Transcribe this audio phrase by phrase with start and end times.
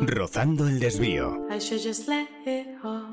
[0.00, 1.46] Rozando el desvío.
[1.50, 3.10] I should just let it all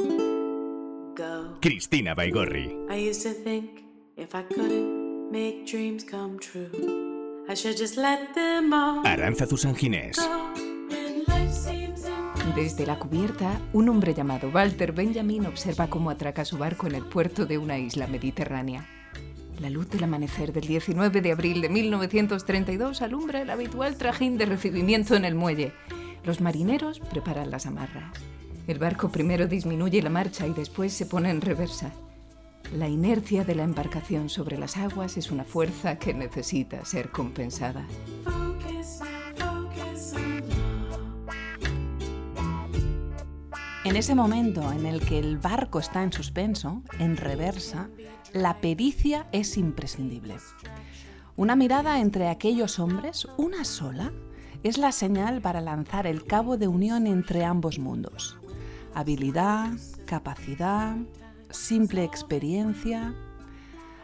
[1.14, 1.60] go.
[1.60, 2.74] Cristina Baigorri.
[2.90, 3.82] I used to think
[4.16, 6.72] if I couldn't make dreams come true,
[7.50, 10.16] I should just let them all Aranza Ginés.
[11.52, 12.54] seems impossible.
[12.56, 17.04] Desde la cubierta, un hombre llamado Walter Benjamin observa cómo atraca su barco en el
[17.04, 18.88] puerto de una isla mediterránea.
[19.62, 24.48] La luz del amanecer del 19 de abril de 1932 alumbra el habitual trajín de
[24.48, 25.72] recibimiento en el muelle.
[26.24, 28.12] Los marineros preparan las amarras.
[28.66, 31.92] El barco primero disminuye la marcha y después se pone en reversa.
[32.76, 37.86] La inercia de la embarcación sobre las aguas es una fuerza que necesita ser compensada.
[43.84, 47.90] En ese momento en el que el barco está en suspenso, en reversa,
[48.32, 50.36] la pericia es imprescindible.
[51.36, 54.12] Una mirada entre aquellos hombres, una sola,
[54.62, 58.38] es la señal para lanzar el cabo de unión entre ambos mundos.
[58.94, 59.72] Habilidad,
[60.06, 60.96] capacidad,
[61.50, 63.16] simple experiencia.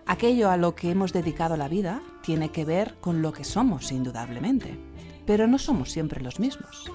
[0.08, 3.92] Aquello a lo que hemos dedicado la vida tiene que ver con lo que somos,
[3.92, 4.80] indudablemente,
[5.28, 6.92] pero no somos siempre los mismos.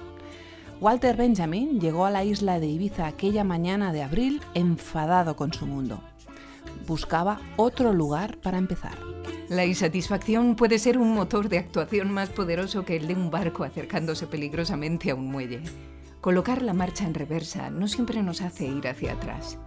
[0.83, 5.65] Walter Benjamin llegó a la isla de Ibiza aquella mañana de abril enfadado con su
[5.65, 6.01] mundo.
[6.85, 8.97] Buscaba otro lugar para empezar.
[9.47, 13.63] La insatisfacción puede ser un motor de actuación más poderoso que el de un barco
[13.63, 15.61] acercándose peligrosamente a un muelle.
[16.19, 19.57] Colocar la marcha en reversa no siempre nos hace ir hacia atrás.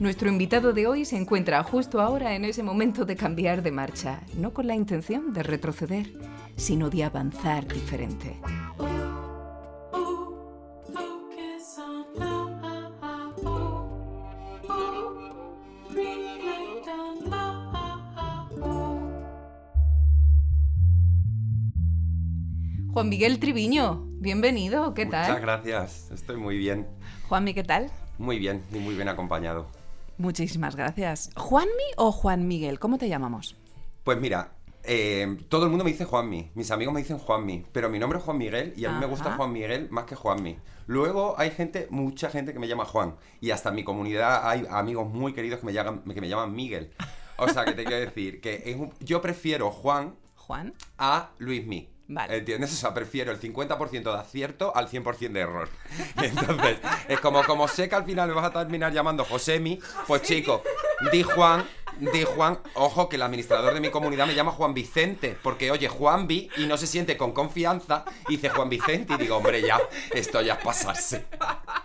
[0.00, 4.22] Nuestro invitado de hoy se encuentra justo ahora en ese momento de cambiar de marcha,
[4.38, 6.14] no con la intención de retroceder,
[6.56, 8.40] sino de avanzar diferente.
[22.98, 25.40] Juan Miguel Triviño, bienvenido, ¿qué Muchas tal?
[25.40, 26.88] gracias, estoy muy bien.
[27.28, 27.92] Juanmi, ¿qué tal?
[28.18, 29.68] Muy bien y muy bien acompañado.
[30.16, 31.30] Muchísimas gracias.
[31.36, 32.80] ¿Juanmi o Juan Miguel?
[32.80, 33.54] ¿Cómo te llamamos?
[34.02, 34.50] Pues mira,
[34.82, 38.18] eh, todo el mundo me dice Juanmi, mis amigos me dicen Juanmi, pero mi nombre
[38.18, 39.36] es Juan Miguel y a mí me gusta.
[39.36, 40.58] Juan Miguel más que Juanmi.
[40.88, 44.66] Luego hay gente, mucha gente que me llama Juan y hasta en mi comunidad hay
[44.68, 46.90] amigos muy queridos que me llaman, que me llaman Miguel.
[47.36, 50.74] O sea, que te quiero decir que es un- yo prefiero Juan Juan.
[50.98, 51.90] a Luismi.
[52.08, 52.38] Vale.
[52.38, 52.72] ¿Entiendes?
[52.72, 55.68] O sea, prefiero el 50% de acierto al 100% de error.
[56.22, 60.22] Entonces, es como, como sé que al final me vas a terminar llamando Josemi, pues
[60.22, 60.62] chico,
[61.12, 61.68] di Juan,
[62.00, 65.88] di Juan, ojo que el administrador de mi comunidad me llama Juan Vicente, porque oye
[65.88, 69.78] Juanvi y no se siente con confianza, y dice Juan Vicente y digo, hombre, ya,
[70.12, 71.26] esto ya es pasarse.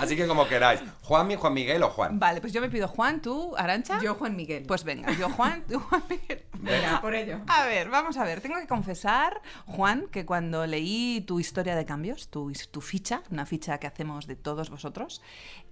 [0.00, 2.18] Así que como queráis, Juanmi, Juan Miguel o Juan.
[2.18, 4.00] Vale, pues yo me pido Juan, tú, Arancha.
[4.00, 4.64] Yo, Juan Miguel.
[4.66, 6.44] Pues venga, yo Juan, tú Juan Miguel.
[6.54, 7.40] Venga, por ello.
[7.46, 8.40] A ver, vamos a ver.
[8.40, 13.46] Tengo que confesar, Juan, que cuando leí tu historia de cambios, tu, tu ficha, una
[13.46, 15.22] ficha que hacemos de todos vosotros,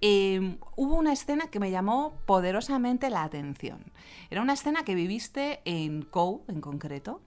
[0.01, 3.91] eh, hubo una escena que me llamó poderosamente la atención.
[4.29, 7.21] Era una escena que viviste en COU, en concreto,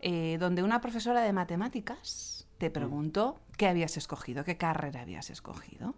[0.00, 5.94] eh, donde una profesora de matemáticas te preguntó qué habías escogido, qué carrera habías escogido.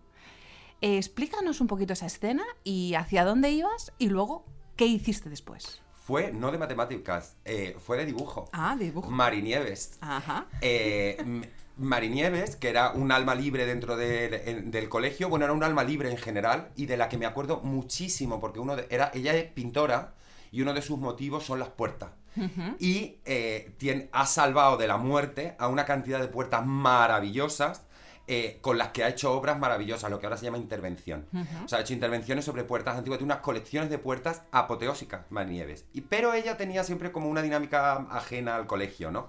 [0.81, 4.45] Eh, explícanos un poquito esa escena y hacia dónde ibas y luego
[4.77, 5.83] qué hiciste después.
[5.93, 8.49] Fue, no de matemáticas, eh, fue de dibujo.
[8.53, 9.11] Ah, dibujo.
[9.11, 9.99] Marinieves.
[10.01, 10.47] Ajá.
[10.61, 11.43] Eh,
[11.79, 15.83] Marinieves, que era un alma libre dentro del, en- del colegio, bueno, era un alma
[15.83, 19.35] libre en general y de la que me acuerdo muchísimo, porque uno de- era, ella
[19.35, 20.15] es pintora
[20.53, 22.11] y uno de sus motivos son las puertas.
[22.79, 27.83] Y eh, ha salvado de la muerte a una cantidad de puertas maravillosas.
[28.29, 31.27] eh, con las que ha hecho obras maravillosas, lo que ahora se llama intervención.
[31.65, 35.87] O sea, ha hecho intervenciones sobre puertas antiguas, tiene unas colecciones de puertas apoteósicas, Marinieves.
[35.93, 39.29] Y, pero ella tenía siempre como una dinámica ajena al colegio, ¿no?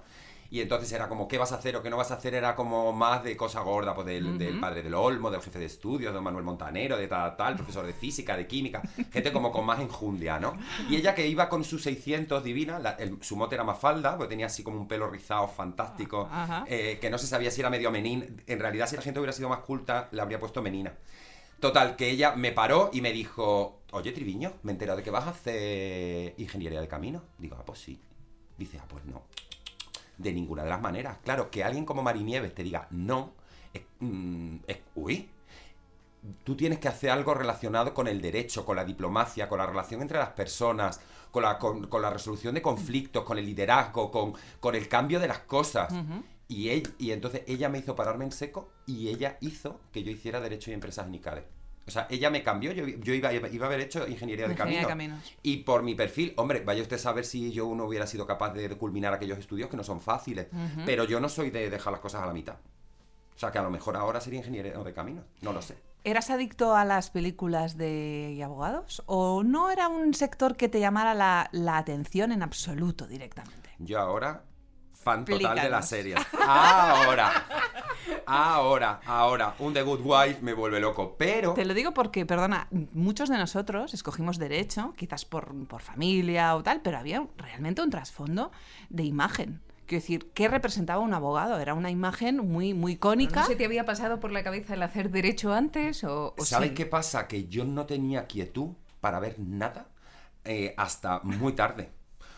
[0.54, 2.32] Y entonces era como, ¿qué vas a hacer o qué no vas a hacer?
[2.32, 5.64] Era como más de cosa gorda, pues del, del padre del Olmo, del jefe de
[5.64, 8.80] estudios, de don Manuel Montanero, de tal, tal, profesor de física, de química,
[9.12, 10.56] gente como con más enjundia, ¿no?
[10.88, 14.28] Y ella que iba con sus 600 divina, la- el- su mote era Mafalda, porque
[14.30, 16.64] tenía así como un pelo rizado fantástico, Ajá.
[16.68, 18.40] eh, que no se sabía si era medio menín.
[18.46, 20.92] En realidad, si la gente hubiera sido más culta, le habría puesto menina.
[21.58, 25.10] Total, que ella me paró y me dijo, oye, Triviño, me he enterado de que
[25.10, 27.22] vas a hacer ingeniería de camino.
[27.38, 28.00] Digo, ah, pues sí.
[28.56, 29.22] Dice, ah, pues no.
[30.18, 31.18] De ninguna de las maneras.
[31.24, 33.32] Claro, que alguien como Marinieves te diga no,
[33.72, 35.28] es, mm, es- uy.
[36.42, 40.00] Tú tienes que hacer algo relacionado con el derecho, con la diplomacia, con la relación
[40.00, 41.00] entre las personas,
[41.30, 45.20] con la, con, con la resolución de conflictos, con el liderazgo, con, con el cambio
[45.20, 45.92] de las cosas.
[46.48, 50.40] y, y entonces ella me hizo pararme en seco y ella hizo que yo hiciera
[50.40, 51.44] Derecho y Empresas en ICADE.
[51.86, 54.86] O sea, ella me cambió, yo, yo iba, iba a haber hecho ingeniería de caminos.
[54.86, 55.34] caminos.
[55.42, 58.54] Y por mi perfil, hombre, vaya usted a saber si yo no hubiera sido capaz
[58.54, 60.46] de, de culminar aquellos estudios que no son fáciles.
[60.86, 62.56] Pero yo no soy de dejar las cosas a la mitad.
[63.34, 65.24] O sea, que a lo mejor ahora sería ingeniero de caminos.
[65.42, 65.76] No lo sé.
[66.04, 69.02] ¿Eras adicto a las películas de abogados?
[69.06, 73.70] ¿O no era un sector que te llamara la, la atención en absoluto directamente?
[73.78, 74.44] Yo ahora,
[75.04, 76.20] fan total de las series.
[76.46, 77.46] Ahora.
[78.26, 79.54] Ahora, ahora.
[79.58, 81.14] Un The Good Wife me vuelve loco.
[81.18, 81.52] Pero.
[81.52, 86.62] Te lo digo porque, perdona, muchos de nosotros escogimos derecho, quizás por, por familia o
[86.62, 88.50] tal, pero había realmente un trasfondo
[88.88, 89.60] de imagen.
[89.86, 91.60] Quiero decir, ¿qué representaba un abogado?
[91.60, 93.42] Era una imagen muy, muy icónica.
[93.42, 96.70] ¿No se te había pasado por la cabeza el hacer derecho antes o, o ¿Sabes
[96.70, 96.74] sí?
[96.74, 97.28] qué pasa?
[97.28, 99.88] Que yo no tenía quietud para ver nada
[100.44, 101.90] eh, hasta muy tarde.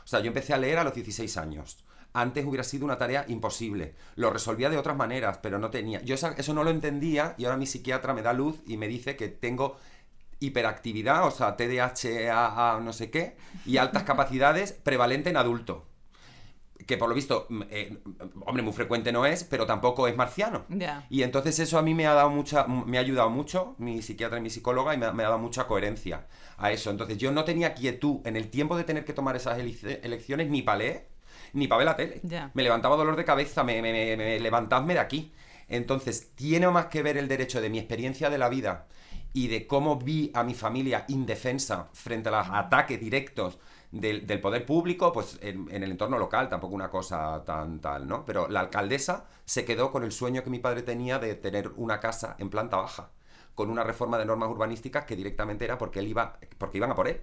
[0.05, 1.85] O sea, yo empecé a leer a los 16 años.
[2.19, 3.95] Antes hubiera sido una tarea imposible.
[4.15, 6.01] Lo resolvía de otras maneras, pero no tenía.
[6.03, 8.89] Yo esa- eso no lo entendía y ahora mi psiquiatra me da luz y me
[8.89, 9.77] dice que tengo
[10.41, 15.87] hiperactividad, o sea, TDAH, no sé qué, y altas capacidades prevalente en adulto.
[16.87, 17.99] Que por lo visto, mm, eh,
[18.45, 20.67] hombre, muy frecuente no es, pero tampoco es marciano.
[21.11, 24.39] Y entonces eso a mí me ha dado mucha, me ha ayudado mucho, mi psiquiatra
[24.39, 26.27] y mi psicóloga, y me, ha- me ha dado mucha coherencia
[26.59, 26.91] a eso.
[26.91, 30.63] Entonces yo no tenía quietud en el tiempo de tener que tomar esas elecciones ni
[30.63, 31.09] leer,
[31.53, 32.25] ni para ver la tele.
[32.55, 35.33] Me levantaba dolor de cabeza, me, me, me- me- levantadme de aquí.
[35.69, 38.87] Entonces tiene más que ver el derecho de mi experiencia de la vida
[39.33, 43.59] y de cómo vi a mi familia indefensa frente a los ataques directos
[43.91, 48.07] del, del poder público, pues en, en el entorno local, tampoco una cosa tan tal,
[48.07, 48.25] ¿no?
[48.25, 52.01] Pero la alcaldesa se quedó con el sueño que mi padre tenía de tener una
[52.01, 53.11] casa en planta baja,
[53.55, 56.95] con una reforma de normas urbanísticas que directamente era porque él iba, porque iban a
[56.95, 57.21] por él.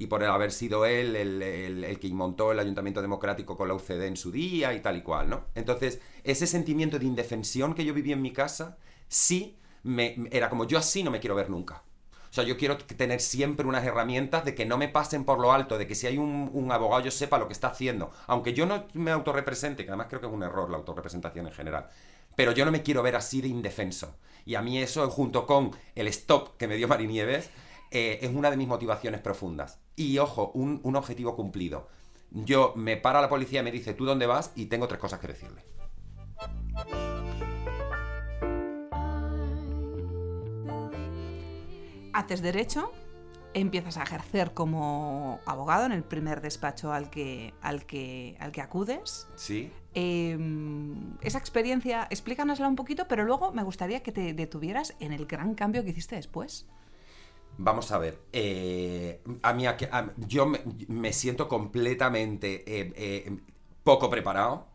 [0.00, 4.16] Y por haber sido él el, que montó el Ayuntamiento Democrático con la UCD en
[4.16, 5.44] su día y tal y cual, ¿no?
[5.54, 10.66] Entonces, ese sentimiento de indefensión que yo viví en mi casa, sí, me, era como
[10.66, 11.82] yo así no me quiero ver nunca.
[12.30, 15.52] O sea, yo quiero tener siempre unas herramientas de que no me pasen por lo
[15.52, 18.10] alto, de que si hay un, un abogado yo sepa lo que está haciendo.
[18.26, 21.52] Aunque yo no me autorrepresente, que además creo que es un error la autorrepresentación en
[21.52, 21.90] general.
[22.36, 24.16] Pero yo no me quiero ver así de indefenso.
[24.46, 27.50] Y a mí eso, junto con el stop que me dio Marinieves,
[27.90, 29.80] eh, es una de mis motivaciones profundas.
[29.96, 31.88] Y ojo, un, un objetivo cumplido.
[32.30, 34.52] Yo me para la policía y me dice, ¿tú dónde vas?
[34.54, 35.62] Y tengo tres cosas que decirle.
[42.12, 42.92] Haces derecho,
[43.54, 48.60] empiezas a ejercer como abogado en el primer despacho al que, al que, al que
[48.60, 49.26] acudes.
[49.34, 49.72] ¿Sí?
[49.94, 50.38] Eh,
[51.22, 55.54] esa experiencia, explícanosla un poquito, pero luego me gustaría que te detuvieras en el gran
[55.54, 56.66] cambio que hiciste después.
[57.62, 59.76] Vamos a ver, eh, a mí a-
[60.16, 63.38] yo me, siento completamente eh, eh,
[63.84, 64.66] poco preparado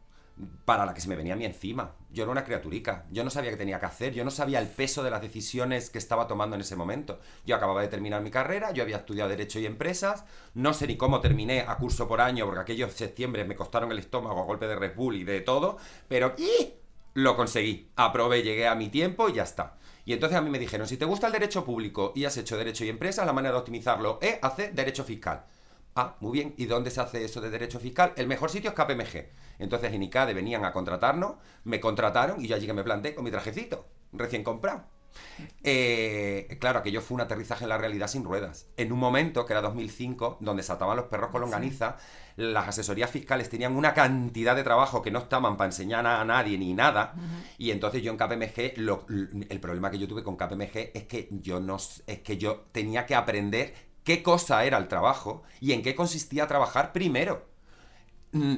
[0.65, 1.95] para la que se me venía a mí encima.
[2.11, 4.67] Yo era una criaturica, yo no sabía qué tenía que hacer, yo no sabía el
[4.67, 7.19] peso de las decisiones que estaba tomando en ese momento.
[7.43, 10.23] Yo acababa de terminar mi carrera, yo había estudiado Derecho y Empresas,
[10.53, 13.97] no sé ni cómo terminé a curso por año, porque aquellos septiembre me costaron el
[13.99, 15.77] estómago a golpe de Red Bull y de todo,
[16.07, 16.73] pero ¡ih!
[17.15, 19.77] lo conseguí, aprobé, llegué a mi tiempo y ya está.
[20.05, 22.57] Y entonces a mí me dijeron, si te gusta el derecho público y has hecho
[22.57, 25.45] derecho y empresas, la manera de optimizarlo es hacer derecho fiscal.
[25.95, 26.53] Ah, muy bien.
[26.57, 28.13] ¿Y dónde se hace eso de derecho fiscal?
[28.15, 29.29] El mejor sitio es KPMG.
[29.59, 33.23] Entonces en ICADE venían a contratarnos, me contrataron y yo allí que me planté con
[33.23, 34.83] mi trajecito, recién comprado.
[35.63, 38.67] Eh, claro, aquello fue un aterrizaje en la realidad sin ruedas.
[38.77, 41.97] En un momento, que era 2005, donde saltaban los perros con longaniza,
[42.35, 46.57] las asesorías fiscales tenían una cantidad de trabajo que no estaban para enseñar a nadie
[46.57, 47.15] ni nada.
[47.57, 51.29] Y entonces yo en KPMG, lo- el problema que yo tuve con KPMG es que
[51.31, 55.81] yo no, es que yo tenía que aprender qué cosa era el trabajo y en
[55.81, 57.47] qué consistía trabajar primero.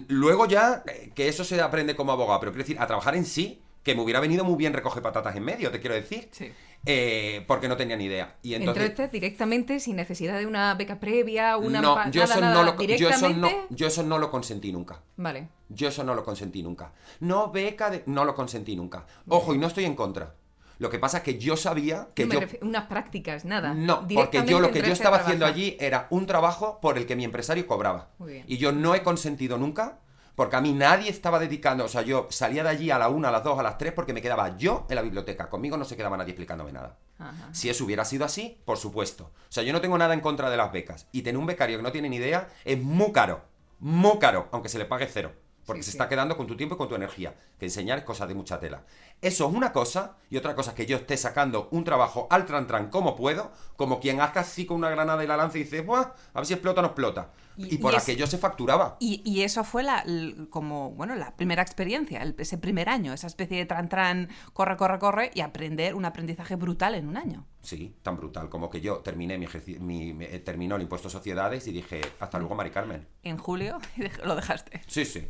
[0.07, 3.25] Luego ya, eh, que eso se aprende como abogado, pero quiero decir, a trabajar en
[3.25, 6.27] sí, que me hubiera venido muy bien recoger patatas en medio, te quiero decir.
[6.31, 6.51] Sí.
[6.85, 8.35] Eh, porque no tenía ni idea.
[8.43, 8.83] Y entonces...
[8.83, 12.83] Entraste directamente sin necesidad de una beca previa, una no, yo eso nada, no lo,
[12.83, 13.67] yo eso no, directamente.
[13.69, 14.99] yo eso no lo consentí nunca.
[15.15, 15.47] Vale.
[15.69, 16.91] Yo eso no lo consentí nunca.
[17.21, 18.03] No, beca de...
[18.07, 19.05] No lo consentí nunca.
[19.29, 20.35] Ojo, y no estoy en contra.
[20.79, 22.57] Lo que pasa es que yo sabía que No me yo...
[22.61, 23.73] unas prácticas, nada.
[23.73, 27.15] No, porque yo lo que yo estaba haciendo allí era un trabajo por el que
[27.15, 28.09] mi empresario cobraba.
[28.17, 28.45] Muy bien.
[28.49, 29.99] Y yo no he consentido nunca,
[30.37, 33.29] porque a mí nadie estaba dedicando, o sea, yo salía de allí a la una,
[33.29, 35.49] a las dos, a las tres, porque me quedaba yo en la biblioteca.
[35.49, 36.95] Conmigo no se quedaba nadie explicándome nada.
[37.17, 37.49] Ajá.
[37.53, 39.23] Si eso hubiera sido así, por supuesto.
[39.23, 41.07] O sea, yo no tengo nada en contra de las becas.
[41.11, 43.41] Y tener un becario que no tiene ni idea es muy caro.
[43.79, 45.33] Muy caro, aunque se le pague cero.
[45.65, 45.97] Porque Sí, se sí.
[45.97, 47.33] está quedando con tu tiempo y con tu energía.
[47.59, 48.83] Que enseñar es cosa de mucha tela.
[49.21, 52.45] Eso es una cosa, y otra cosa es que yo esté sacando un trabajo al
[52.45, 55.63] tran tran como puedo, como quien haga así con una granada y la lanza y
[55.63, 56.01] dice, Buah,
[56.33, 57.31] a ver si explota o no explota.
[57.57, 58.97] Y, por es- aquello se facturaba.
[58.99, 60.03] Y, y eso fue la,
[60.49, 64.99] como, bueno, la primera experiencia, el- ese primer año, esa especie de tran-tran, corre, corre,
[64.99, 67.45] corre, y aprender un aprendizaje brutal en un año.
[67.61, 69.47] Sí, tan brutal como que yo terminé mi,
[69.79, 73.07] mi- mi- eh, terminó el impuesto a sociedades y dije, hasta luego, Mari Carmen.
[73.23, 74.81] En julio y lo dejaste.
[74.87, 75.27] Sí, sí.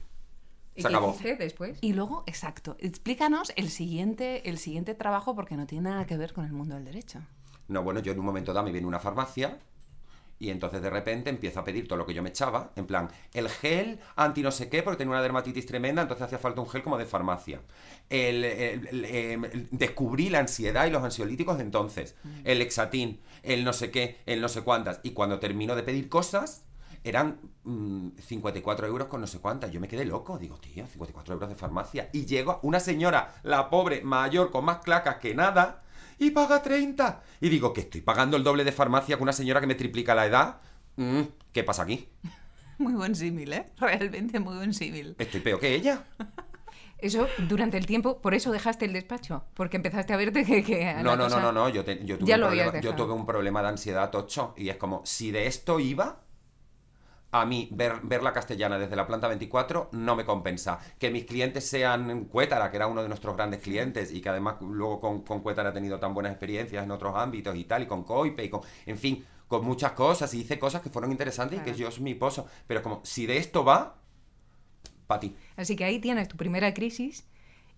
[0.76, 1.12] ¿Y Se qué acabó.
[1.12, 1.80] hiciste después?
[1.82, 6.34] Y luego, exacto, explícanos el siguiente, el siguiente trabajo porque no tiene nada que ver
[6.34, 7.20] con el mundo del derecho.
[7.68, 9.58] No, bueno, yo en un momento dado me viene una farmacia
[10.40, 13.10] y entonces de repente empiezo a pedir todo lo que yo me echaba, en plan,
[13.34, 16.70] el gel anti no sé qué, porque tenía una dermatitis tremenda, entonces hacía falta un
[16.70, 17.62] gel como de farmacia.
[18.10, 19.42] El, el- el- em,
[19.72, 24.42] descubrí la ansiedad y los ansiolíticos de entonces, el Lexatin, el no sé qué, el
[24.42, 26.64] no sé cuántas, y cuando termino de pedir cosas,
[27.04, 29.72] eran mm, 54 euros con no sé cuántas.
[29.72, 30.38] Yo me quedé loco.
[30.38, 32.10] Digo, tío, 54 euros de farmacia.
[32.12, 35.84] Y llego una señora, la pobre, mayor, con más clacas que nada,
[36.20, 37.22] y paga 30.
[37.42, 40.16] Y digo, que estoy pagando el doble de farmacia que una señora que me triplica
[40.16, 40.62] la edad.
[40.96, 41.22] Mm,
[41.52, 42.10] ¿Qué pasa aquí?
[42.80, 43.72] Muy buen símil, ¿eh?
[43.78, 45.16] Realmente muy buen símil.
[45.18, 46.04] Estoy peor que ella.
[47.00, 50.96] Eso durante el tiempo, por eso dejaste el despacho, porque empezaste a verte que...
[51.04, 51.70] No, no, cosa- no, no, no.
[51.70, 53.06] Yo, te- yo tuve Ya un lo problema, habías yo dejado.
[53.06, 54.54] tuve un problema de ansiedad tocho.
[54.58, 56.22] Y es como, si de esto iba,
[57.32, 60.80] a mí ver, ver la castellana desde la planta 24 no me compensa.
[60.98, 64.56] Que mis clientes sean Cuétara, que era uno de nuestros grandes clientes, y que además
[64.62, 67.86] luego con, con Cuétara ha tenido tan buenas experiencias en otros ámbitos y tal, y
[67.86, 68.62] con Coipe, y con.
[68.86, 70.34] En fin, con muchas cosas.
[70.34, 72.48] Y hice cosas que fueron interesantes y que yo es mi pozo.
[72.66, 73.98] Pero como, si de esto va,
[75.06, 75.36] para ti.
[75.56, 77.26] Así que ahí tienes tu primera crisis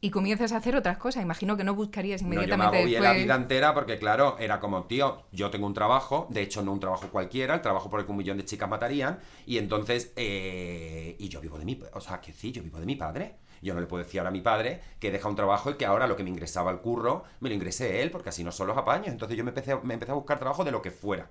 [0.02, 1.24] y comienzas a hacer otras cosas.
[1.24, 3.18] Imagino que no buscarías No, yo me inmediatamente agobié después...
[3.18, 6.72] la vida entera porque, claro, era como, tío, yo tengo un trabajo, de hecho no
[6.74, 10.14] un trabajo cualquiera, el trabajo por el que un millón de chicas matarían, y entonces,
[10.16, 13.36] eh, y yo vivo de mi, o sea, que sí, yo vivo de mi padre.
[13.62, 15.86] Yo no le puedo decir ahora a mi padre que deja un trabajo y que
[15.86, 18.68] ahora lo que me ingresaba al curro, me lo ingrese él, porque así no son
[18.68, 19.10] los apaños.
[19.10, 21.30] Entonces yo me empecé, a- me empecé a buscar trabajo de lo que fuera.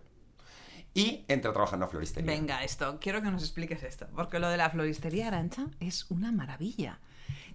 [0.95, 2.31] Y entré a trabajar en una floristería.
[2.31, 6.33] Venga, esto, quiero que nos expliques esto, porque lo de la floristería arancha es una
[6.33, 6.99] maravilla.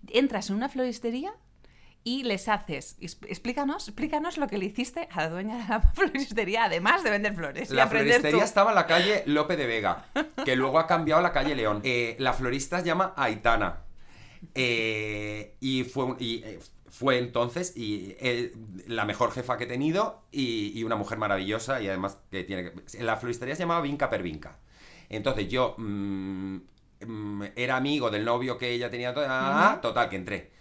[0.10, 1.33] Entras en una floristería
[2.05, 5.79] y les haces, es- explícanos, explícanos lo que le hiciste a la dueña de la
[5.93, 7.69] floristería, además de vender flores.
[7.72, 8.43] La floristería tú.
[8.43, 10.05] estaba en la calle Lope de Vega,
[10.43, 11.79] que luego ha cambiado a la calle León.
[11.83, 13.83] Eh, la florista se llama Aitana.
[14.55, 18.53] Eh, y fue, y, eh, fue entonces y, eh,
[18.88, 22.72] la mejor jefa que he tenido y, y una mujer maravillosa y además que tiene...
[22.72, 24.60] que- La floristería se llamaba Vinca per Vinca.
[25.10, 26.57] Entonces yo mm,
[27.55, 29.13] era amigo del novio que ella tenía...
[29.15, 30.51] ah, Total, que entré.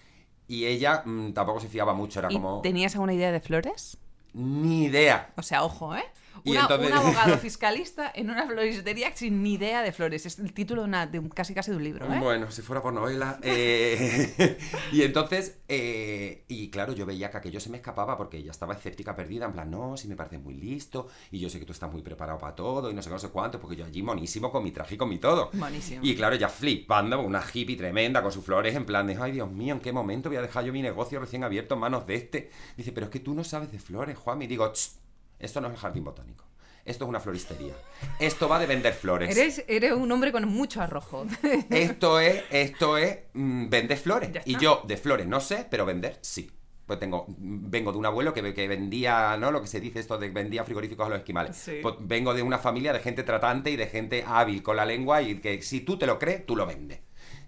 [0.49, 2.61] Y ella mm, tampoco se fiaba mucho, era ¿Y como...
[2.61, 3.99] tenías alguna idea de flores?
[4.34, 5.32] Ni idea.
[5.37, 6.04] O sea, ojo, ¿eh?
[6.44, 10.26] Y Una- entonces- Un abogado fiscalista en una floristería sin ni idea de flores.
[10.26, 12.18] Es el título de, una, de un, casi casi de un libro, ¿eh?
[12.20, 13.38] Bueno, si fuera por novela.
[13.42, 14.58] eh,
[14.92, 18.75] y entonces, eh, y claro, yo veía que aquello se me escapaba porque ella estaba
[18.75, 21.72] escéptica, perdida, en plan, no, si me parece muy listo, y yo sé que tú
[21.72, 24.02] estás muy preparado para todo, y no sé qué, no sé cuánto, porque yo allí
[24.02, 25.50] monísimo con mi traje y con mi todo.
[25.52, 26.00] Buenísimo.
[26.04, 29.50] Y claro, ella flipando, una hippie tremenda con sus flores, en plan de, ay Dios
[29.50, 32.14] mío, ¿en qué momento voy a dejar yo mi negocio recién abierto en manos de
[32.16, 32.50] este?
[32.76, 34.42] Dice, pero es que tú no sabes de flores, Juan.
[34.42, 34.99] Y digo, "Tss,
[35.42, 36.44] esto no es el jardín botánico.
[36.84, 37.75] Esto es una floristería.
[38.18, 39.37] Esto va de vender flores.
[39.37, 41.26] Eres, eres un hombre con mucho arrojo.
[41.70, 44.30] Esto es, esto es mm, vender flores.
[44.46, 46.50] Y yo de flores no sé, pero vender sí.
[46.87, 49.52] Pues tengo, vengo de un abuelo que, que vendía, ¿no?
[49.52, 51.56] Lo que se dice esto de vendía frigoríficos a los esquimales.
[51.56, 51.78] Sí.
[51.80, 55.22] Pues vengo de una familia de gente tratante y de gente hábil con la lengua
[55.22, 56.99] y que si tú te lo crees, tú lo vendes.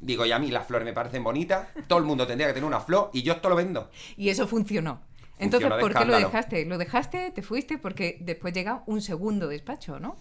[0.01, 2.67] Digo, y a mí las flores me parecen bonitas, todo el mundo tendría que tener
[2.67, 3.91] una flor y yo esto lo vendo.
[4.17, 5.03] Y eso funcionó.
[5.45, 6.65] Entonces, ¿por qué lo dejaste?
[6.65, 10.17] Lo dejaste, te fuiste, porque después llega un segundo despacho, ¿no?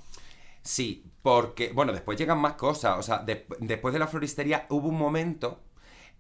[0.62, 2.98] Sí, porque, bueno, después llegan más cosas.
[3.00, 5.64] O sea, de- después de la floristería hubo un momento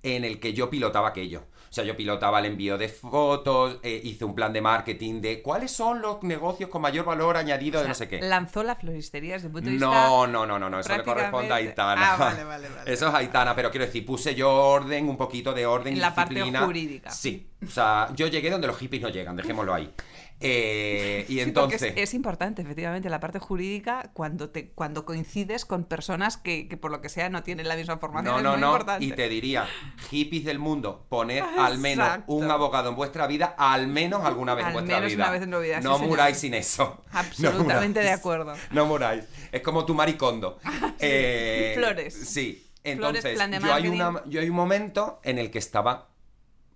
[0.03, 1.45] en el que yo pilotaba aquello.
[1.73, 5.41] O sea, yo pilotaba el envío de fotos, eh, hice un plan de marketing de
[5.41, 8.21] cuáles son los negocios con mayor valor añadido de no sé qué.
[8.21, 9.87] Lanzó la floristería desde el punto de vista...
[9.87, 12.13] No, no, no, no, no, eso le corresponde a Aitana.
[12.13, 12.93] Ah, vale, vale, vale.
[12.93, 16.01] Eso es Aitana, pero quiero decir, puse yo orden, un poquito de orden En y
[16.01, 16.63] la parte disciplina.
[16.63, 17.09] jurídica.
[17.09, 19.91] Sí, o sea, yo llegué donde los hippies no llegan, dejémoslo ahí.
[20.39, 21.81] Eh, y Sí, entonces...
[21.81, 26.75] es, es importante, efectivamente, la parte jurídica cuando te cuando coincides con personas que, que
[26.75, 28.33] por lo que sea no tienen la misma formación.
[28.33, 28.67] No, es no, muy no.
[28.67, 29.05] importante.
[29.05, 29.65] Y te diría,
[30.09, 32.33] hippies del mundo, poner al menos Exacto.
[32.33, 35.23] un abogado en vuestra vida, al menos alguna vez Al en vuestra menos vida.
[35.23, 36.09] una vez en vida, sí, no señor.
[36.09, 37.03] muráis sin eso.
[37.11, 38.53] Absolutamente No de acuerdo.
[38.71, 39.23] No muráis.
[39.51, 40.59] Es como tu maricondo.
[40.99, 42.13] Eh, Flores.
[42.13, 42.69] Sí.
[42.95, 46.09] Flores, Entonces, plan de yo, hay una, yo hay un momento en el que estaba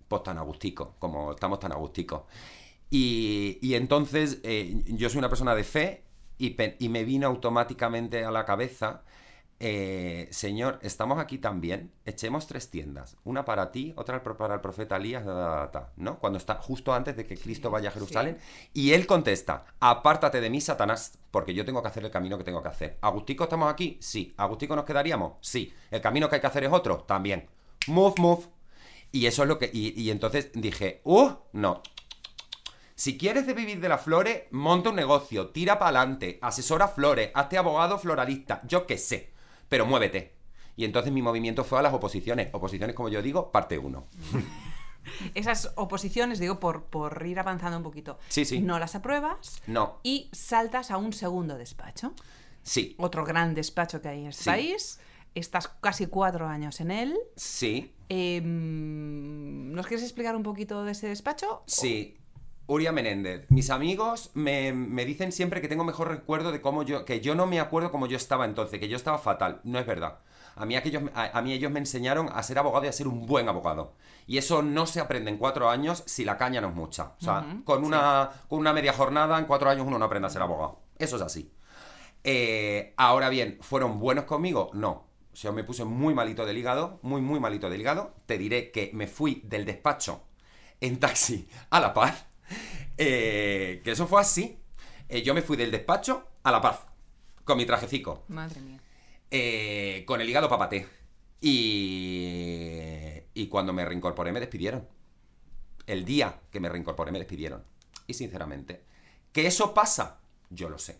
[0.08, 2.22] pues tan agustico, como estamos tan agusticos.
[2.90, 6.04] Y, y entonces eh, yo soy una persona de fe
[6.38, 9.02] y, me vino automáticamente a la cabeza
[9.60, 14.96] eh, señor, estamos aquí también, echemos tres tiendas, una para ti, otra para el profeta
[14.96, 16.20] Elías, da, da, da, da", ¿no?
[16.20, 18.38] Cuando está justo antes de que Cristo vaya a Jerusalén.
[18.72, 22.44] Y él contesta, apártate de mí, Satanás, porque yo tengo que hacer el camino que
[22.44, 22.98] tengo que hacer.
[23.00, 23.98] ¿Agustico estamos aquí?
[24.00, 24.32] Sí.
[24.36, 25.32] ¿Agustico nos quedaríamos?
[25.40, 25.72] Sí.
[25.90, 26.98] ¿El camino que hay que hacer es otro?
[26.98, 27.48] También.
[27.88, 28.44] Move, move.
[29.10, 29.70] Y eso es lo que...
[29.72, 31.30] Y, y entonces dije, ¡uh!
[31.52, 31.82] No,
[32.98, 37.30] si quieres de vivir de las flores, monta un negocio, tira para adelante, asesora flores,
[37.32, 39.30] hazte abogado floralista, yo qué sé,
[39.68, 40.34] pero muévete.
[40.74, 42.48] Y entonces mi movimiento fue a las oposiciones.
[42.52, 44.04] Oposiciones, como yo digo, parte 1.
[45.34, 48.18] Esas oposiciones, digo, por, por ir avanzando un poquito.
[48.28, 48.60] Sí, sí.
[48.60, 52.12] No las apruebas No, y saltas a un segundo despacho.
[52.64, 54.50] sí, Otro gran despacho que hay en este Sí.
[54.50, 55.00] país.
[55.36, 57.16] Estás casi cuatro años en él.
[57.36, 61.62] sí, Em, ¿Nos quieres explicar un poquito de ese despacho?
[61.66, 62.16] sí.
[62.68, 63.46] Uria Menéndez.
[63.48, 67.04] Mis amigos me, me dicen siempre que tengo mejor recuerdo de cómo yo...
[67.04, 69.60] Que yo no me acuerdo cómo yo estaba entonces, que yo estaba fatal.
[69.64, 70.18] No es verdad.
[70.54, 73.08] A mí, aquellos, a, a mí ellos me enseñaron a ser abogado y a ser
[73.08, 73.94] un buen abogado.
[74.26, 77.14] Y eso no se aprende en cuatro años si la caña no es mucha.
[77.18, 80.30] O sea, con, una, con una media jornada, en cuatro años uno no aprende a
[80.30, 80.80] ser abogado.
[80.98, 81.50] Eso es así.
[82.22, 84.70] Eh, ahora bien, ¿fueron buenos conmigo?
[84.74, 85.08] No.
[85.32, 88.14] O sea, me puse muy malito del hígado, muy, muy malito del hígado.
[88.26, 90.24] Te diré que me fui del despacho
[90.80, 92.26] en taxi a La Paz.
[93.00, 94.58] Eh, que eso fue así.
[95.08, 96.80] Eh, yo me fui del despacho a La Paz,
[97.44, 98.80] con mi trajecico, Madre mía.
[99.30, 100.84] eh, con el hígado papaté.
[101.40, 104.86] Y, y cuando me reincorporé me despidieron.
[105.86, 107.62] El día que me reincorporé me despidieron.
[108.06, 108.82] Y sinceramente,
[109.32, 110.18] que eso pasa,
[110.50, 110.98] yo lo sé.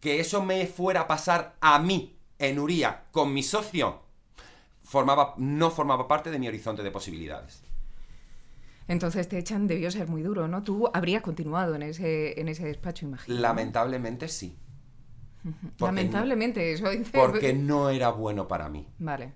[0.00, 4.02] Que eso me fuera a pasar a mí, en Uría, con mi socio,
[4.82, 7.62] formaba, no formaba parte de mi horizonte de posibilidades.
[8.92, 10.62] Entonces te echan, debió ser muy duro, ¿no?
[10.62, 13.34] Tú habrías continuado en ese, en ese despacho, imagino.
[13.36, 13.40] ¿no?
[13.40, 14.58] Lamentablemente sí.
[15.42, 18.86] porque Lamentablemente, eso dice- Porque no era bueno para mí.
[18.98, 19.32] Vale.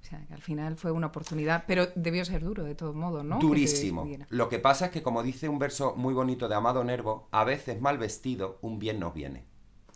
[0.00, 3.24] O sea, que al final fue una oportunidad, pero debió ser duro de todos modos,
[3.24, 3.40] ¿no?
[3.40, 4.06] Durísimo.
[4.28, 7.42] Lo que pasa es que, como dice un verso muy bonito de Amado Nervo, a
[7.42, 9.44] veces mal vestido, un bien nos viene.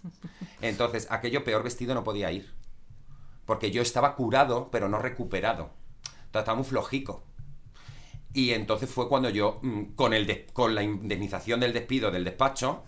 [0.61, 2.53] Entonces, aquello peor vestido no podía ir.
[3.47, 5.71] Porque yo estaba curado, pero no recuperado.
[6.03, 7.23] Entonces, estaba muy flojico.
[8.35, 12.85] Y entonces fue cuando yo, mm, con, el con la indemnización del despido del despacho,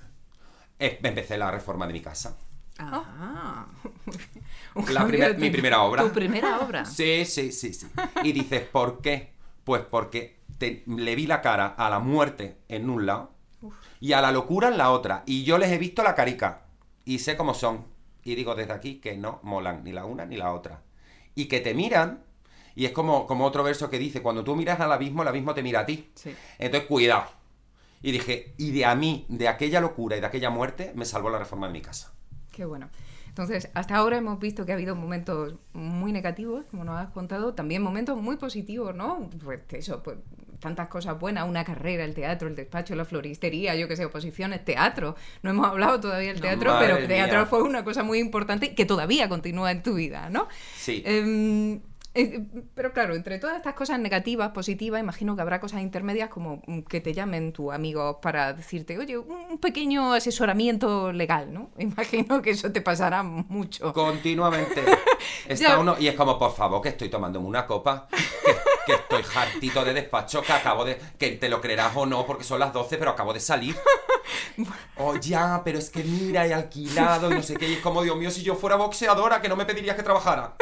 [0.79, 2.37] eh, empecé la reforma de mi casa.
[2.79, 3.67] Ah.
[4.93, 6.03] La primer- mi primera obra.
[6.05, 6.85] Tu primera obra.
[6.85, 7.87] Sí, sí, sí, sí.
[8.23, 9.33] Y dices, ¿por qué?
[9.65, 13.35] Pues porque te- le vi la cara a la muerte en un lado
[14.01, 15.25] y a la locura en la otra.
[15.27, 16.63] Y yo les he visto la carica
[17.05, 17.87] y sé cómo son.
[18.23, 20.83] Y digo desde aquí que no molan ni la una ni la otra.
[21.35, 22.23] Y que te miran.
[22.81, 25.53] Y es como, como otro verso que dice, cuando tú miras al abismo, el abismo
[25.53, 26.09] te mira a ti.
[26.15, 26.35] Sí.
[26.59, 27.27] Entonces, cuidado.
[28.01, 31.29] Y dije, y de a mí, de aquella locura y de aquella muerte, me salvó
[31.29, 32.15] la reforma de mi casa.
[32.51, 32.89] Qué bueno.
[33.29, 37.53] Entonces, hasta ahora hemos visto que ha habido momentos muy negativos, como nos has contado,
[37.53, 39.29] también momentos muy positivos, ¿no?
[39.45, 40.17] Pues eso, pues
[40.59, 44.65] tantas cosas buenas, una carrera, el teatro, el despacho, la floristería, yo que sé, oposiciones,
[44.65, 45.17] teatro.
[45.43, 47.47] No hemos hablado todavía del teatro, pero teatro mía.
[47.47, 50.49] fue una cosa muy importante que todavía continúa en tu vida, ¿no?
[50.77, 51.03] Sí.
[51.05, 51.81] Em,
[52.13, 52.45] eh,
[52.75, 56.81] pero claro, entre todas estas cosas negativas, positivas, imagino que habrá cosas intermedias como mm,
[56.81, 61.71] que te llamen tus amigos para decirte, oye, un pequeño asesoramiento legal, ¿no?
[61.79, 63.93] Imagino que eso te pasará mucho.
[63.93, 64.85] Continuamente
[65.49, 69.23] está uno y es como, por favor, que estoy tomándome una copa, que, que estoy
[69.37, 72.73] hartito de despacho, que acabo de, que te lo creerás o no, porque son las
[72.73, 73.77] 12, pero acabo de salir.
[74.97, 78.03] Oh, ya, pero es que mira, he alquilado y no sé qué, y es como,
[78.03, 80.55] Dios mío, si yo fuera boxeadora, que no me pedirías que trabajara.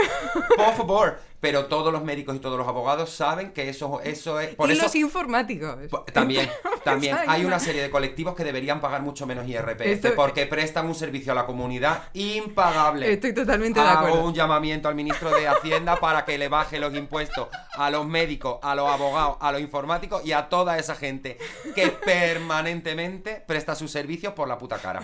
[0.57, 1.19] Por favor.
[1.40, 4.55] Pero todos los médicos y todos los abogados saben que eso, eso es...
[4.57, 5.77] Por y eso, los informáticos.
[6.12, 6.48] También,
[6.85, 10.87] también Hay una- serie de colectivos que deberían pagar mucho menos IRPF Esto- porque prestan
[10.87, 13.12] un servicio a la comunidad impagable.
[13.12, 14.24] Estoy totalmente de Hago acuerdo.
[14.24, 18.59] un llamamiento al ministro de Hacienda para que le baje los impuestos a los médicos,
[18.62, 21.38] a los abogados, a los informáticos y a toda esa gente
[21.74, 25.03] que permanentemente presta sus servicios por la puta cara.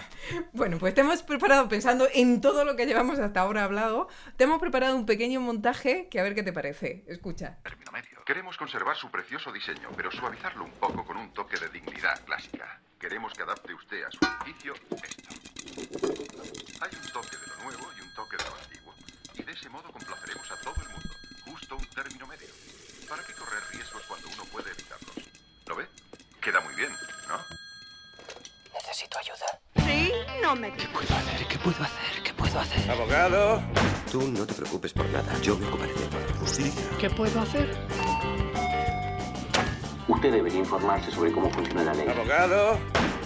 [0.53, 4.45] Bueno, pues te hemos preparado, pensando en todo lo que llevamos hasta ahora hablado, te
[4.45, 7.05] hemos preparado un pequeño montaje que ver qué te parece.
[7.07, 7.59] Escucha.
[7.63, 8.25] Término medio.
[8.25, 12.81] Queremos conservar su precioso diseño, pero suavizarlo un poco con un toque de dignidad clásica.
[12.99, 15.29] Queremos que adapte usted a su edificio esto.
[16.81, 18.95] Hay un toque de lo nuevo y un toque de lo antiguo.
[19.35, 21.11] Y de ese modo complaceremos a todo el mundo.
[21.45, 22.49] Justo un término medio.
[23.07, 25.17] ¿Para qué correr riesgos cuando uno puede evitarlos?
[25.67, 25.87] ¿Lo ve?
[26.41, 26.91] Queda muy bien,
[27.29, 27.39] ¿no?
[28.73, 29.61] Necesito ayuda.
[29.77, 30.11] Sí,
[30.43, 31.47] no me ¿Qué puedo hacer?
[31.47, 32.23] ¿Qué puedo hacer?
[32.23, 32.91] ¿Qué puedo hacer?
[32.91, 33.63] Abogado.
[34.15, 36.39] Tú no te preocupes por nada, yo me ocuparé de todo.
[36.39, 36.85] Justicia.
[37.01, 37.77] ¿Qué puedo hacer?
[40.07, 42.07] Usted debería informarse sobre cómo funciona la ley.
[42.07, 42.79] Abogado.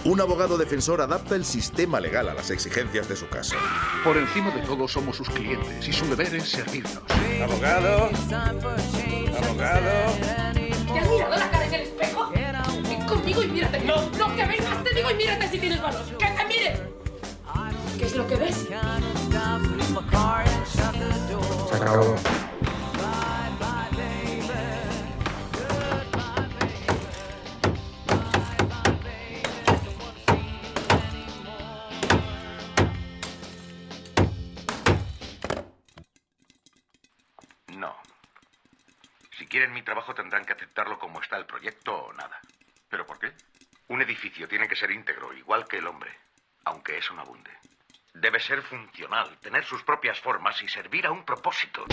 [0.03, 3.55] Un abogado defensor adapta el sistema legal a las exigencias de su caso.
[4.03, 7.03] Por encima de todo somos sus clientes y su deber es servirnos.
[7.43, 8.09] Abogado.
[9.43, 9.91] Abogado.
[10.55, 12.31] ¿Te has mirado la cara en el espejo?
[12.31, 13.79] Ven conmigo y mírate.
[13.81, 16.01] No, no, que vengas, te digo y mírate si tienes valor.
[16.17, 16.89] ¡Que te mire!
[17.99, 18.65] ¿Qué es lo que ves?
[21.79, 22.17] No.
[39.37, 42.41] Si quieren mi trabajo tendrán que aceptarlo como está el proyecto o nada.
[42.89, 43.31] ¿Pero por qué?
[43.87, 46.11] Un edificio tiene que ser íntegro, igual que el hombre,
[46.65, 47.51] aunque eso no abunde.
[48.21, 51.85] Debe ser funcional, tener sus propias formas y servir a un propósito.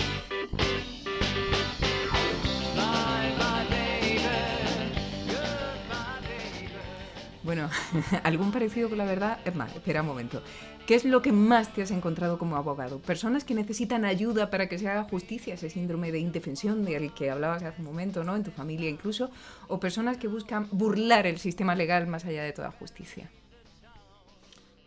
[7.45, 7.71] Bueno,
[8.25, 9.39] algún parecido con la verdad.
[9.45, 10.43] Es más, espera un momento.
[10.85, 12.99] ¿Qué es lo que más te has encontrado como abogado?
[12.99, 17.31] ¿Personas que necesitan ayuda para que se haga justicia, ese síndrome de indefensión del que
[17.31, 18.35] hablabas hace un momento, ¿no?
[18.35, 19.31] En tu familia incluso.
[19.69, 23.31] ¿O personas que buscan burlar el sistema legal más allá de toda justicia?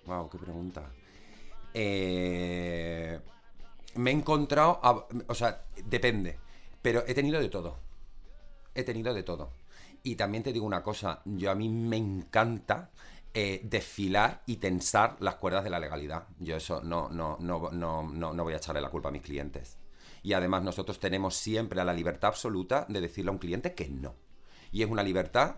[0.06, 0.84] Wow, qué pregunta.
[1.74, 3.20] Eh,
[3.96, 6.38] me he encontrado, a- o sea, depende,
[6.82, 7.78] pero he tenido de todo.
[8.76, 9.52] He tenido de todo.
[10.04, 12.92] Y también te digo una cosa, yo a mí me encanta
[13.34, 16.28] eh, desfilar y tensar las cuerdas de la legalidad.
[16.40, 19.22] Yo eso no, no, no, no, no, no voy a echarle la culpa a mis
[19.22, 19.78] clientes.
[20.24, 24.16] Y además nosotros tenemos siempre la libertad absoluta de decirle a un cliente que no.
[24.72, 25.58] Y es una libertad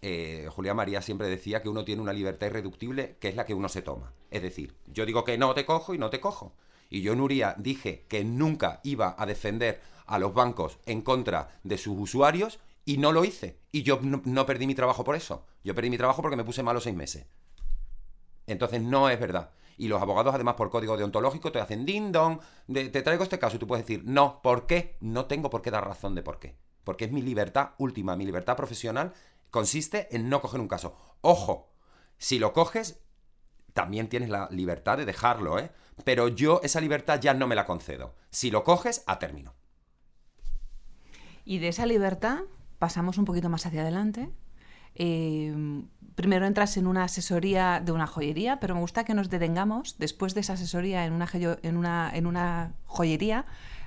[0.00, 3.54] eh, Julián María siempre decía que uno tiene una libertad irreductible que es la que
[3.54, 4.12] uno se toma.
[4.30, 6.54] Es decir, yo digo que no te cojo y no te cojo.
[6.90, 11.78] Y yo, Nuria, dije que nunca iba a defender a los bancos en contra de
[11.78, 13.58] sus usuarios y no lo hice.
[13.70, 15.44] Y yo no, perdí mi trabajo por eso.
[15.62, 17.26] Yo perdí mi trabajo porque me puse malo seis meses.
[18.46, 19.50] Entonces no es verdad.
[19.76, 23.56] Y los abogados, además, por código deontológico, te hacen ding dong, te traigo este caso
[23.56, 24.96] y tú puedes decir, no, ¿por qué?
[25.00, 26.56] No tengo por qué dar razón de por qué.
[26.82, 29.12] Porque es mi libertad última, mi libertad profesional
[29.50, 30.96] consiste en no coger un caso.
[31.20, 31.72] Ojo,
[32.18, 33.00] si lo coges,
[33.72, 35.70] también tienes la libertad de dejarlo, ¿eh?
[36.04, 38.14] Pero yo esa libertad ya no me la concedo.
[38.30, 39.54] Si lo coges, a término.
[41.44, 42.40] Y de esa libertad
[42.78, 44.30] pasamos un poquito más hacia adelante.
[44.94, 45.54] Eh,
[46.14, 50.34] primero entras en una asesoría de una joyería, pero me gusta que nos detengamos después
[50.34, 53.44] de esa asesoría en una, joyería.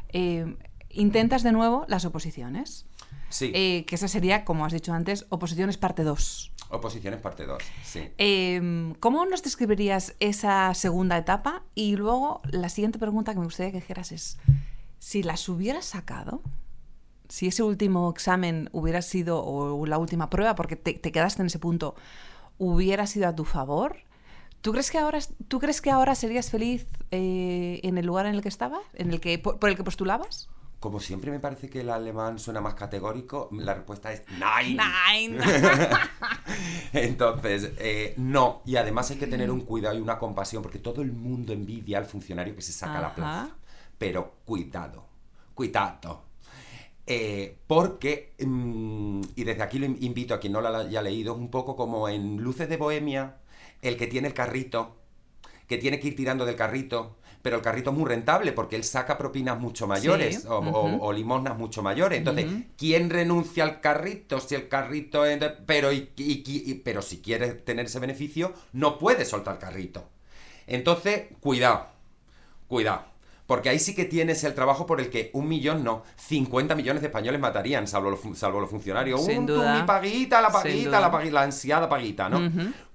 [0.09, 0.57] eh,
[0.89, 2.85] intentas de nuevo las oposiciones.
[3.31, 3.51] Sí.
[3.55, 6.51] Eh, que esa sería, como has dicho antes, oposiciones parte 2.
[6.69, 7.63] Oposiciones parte 2.
[7.83, 8.09] Sí.
[8.17, 11.63] Eh, ¿Cómo nos describirías esa segunda etapa?
[11.75, 14.37] Y luego la siguiente pregunta que me gustaría que dijeras es,
[14.99, 16.41] si las hubieras sacado,
[17.27, 21.47] si ese último examen hubiera sido, o la última prueba, porque te, te quedaste en
[21.47, 21.95] ese punto,
[22.57, 23.97] hubiera sido a tu favor,
[24.61, 28.35] ¿tú crees que ahora, ¿tú crees que ahora serías feliz eh, en el lugar en
[28.35, 30.49] el que estabas, en el que, por, por el que postulabas?
[30.81, 34.77] Como siempre me parece que el alemán suena más categórico, la respuesta es Nein.
[34.77, 35.37] Nein.
[36.93, 38.61] Entonces, eh, no.
[38.65, 41.99] Y además hay que tener un cuidado y una compasión, porque todo el mundo envidia
[41.99, 43.15] al funcionario que se saca la Ajá.
[43.15, 43.55] plaza.
[43.97, 45.05] Pero cuidado,
[45.53, 46.23] cuidado.
[47.05, 51.33] Eh, porque, mm, y desde aquí lo in- invito a quien no lo haya leído,
[51.33, 53.37] es un poco como en Luces de Bohemia,
[53.83, 54.97] el que tiene el carrito,
[55.67, 58.83] que tiene que ir tirando del carrito, pero el carrito es muy rentable porque él
[58.83, 62.19] saca propinas mucho mayores Sí, o, limosnas mucho mayores.
[62.19, 62.45] Entonces.
[62.77, 67.63] ¿quién renuncia al carrito si el carrito es pero, y- y- y- pero si quieres
[67.65, 70.07] tener ese beneficio, no puedes soltar el carrito.
[70.67, 71.87] Entonces, cuidado,
[72.67, 73.03] cuidado.
[73.47, 77.01] Porque ahí sí que tienes el trabajo por el que un millón no, 50 millones
[77.01, 79.25] de españoles matarían, salvo los, fun- salvo los funcionarios.
[79.25, 82.39] Sin un, tú, mi paguita, la paguita, la paguita, la ansiada paguita, ¿no?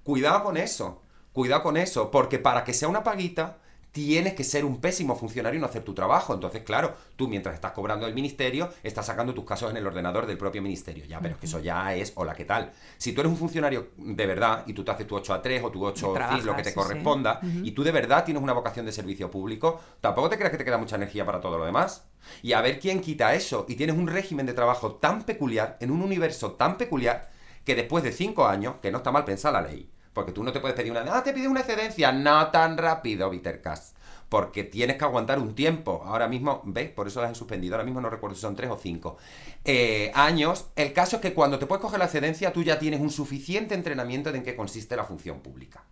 [0.03, 3.59] Cuidado con eso, cuidado con eso, porque para que sea una paguita
[3.97, 6.35] tienes que ser un pésimo funcionario y no hacer tu trabajo.
[6.35, 10.27] Entonces, claro, tú mientras estás cobrando del ministerio, estás sacando tus casos en el ordenador
[10.27, 11.07] del propio ministerio.
[11.07, 12.73] Ya, pero es que eso ya es, hola, ¿qué tal?
[12.99, 15.63] Si tú eres un funcionario de verdad y tú te haces tu 8 a 3
[15.65, 16.79] o tu 8 Trabajas, lo que te sí, sí.
[16.79, 20.59] corresponda, y tú de verdad tienes una vocación de servicio público, tampoco te creas que
[20.59, 22.05] te queda mucha energía para todo lo demás.
[22.43, 23.65] Y a ver quién quita eso.
[23.67, 27.31] Y tienes un régimen de trabajo tan peculiar, en un universo tan peculiar,
[27.65, 30.51] que después de cinco años, que no está mal pensar la ley, porque tú no
[30.51, 31.05] te puedes pedir una...
[31.15, 32.11] Ah, te pides una excedencia.
[32.11, 33.95] No tan rápido, Vitercas.
[34.31, 36.03] Porque tienes que aguantar un tiempo.
[36.07, 36.89] Ahora mismo, ¿ves?
[36.89, 37.75] Por eso las he suspendido.
[37.75, 39.19] Ahora mismo no recuerdo si son tres o cinco
[39.63, 40.69] eh, años.
[40.75, 43.75] El caso es que cuando te puedes coger la excedencia, tú ya tienes un suficiente
[43.75, 45.85] entrenamiento de en qué consiste la función pública.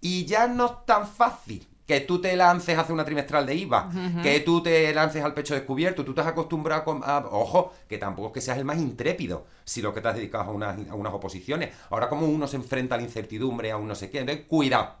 [0.00, 3.54] Y ya no es tan fácil que tú te lances a hacer una trimestral de
[3.54, 3.90] IVA,
[4.22, 7.96] que tú te lances al pecho descubierto, tú te has acostumbrado con- a, Ojo, que
[7.98, 10.76] tampoco es que seas el más intrépido si lo que te has dedicado a unas,
[10.90, 11.70] a unas oposiciones.
[11.90, 14.94] Ahora como uno se enfrenta a la incertidumbre, a un no sé qué, entonces cuidado.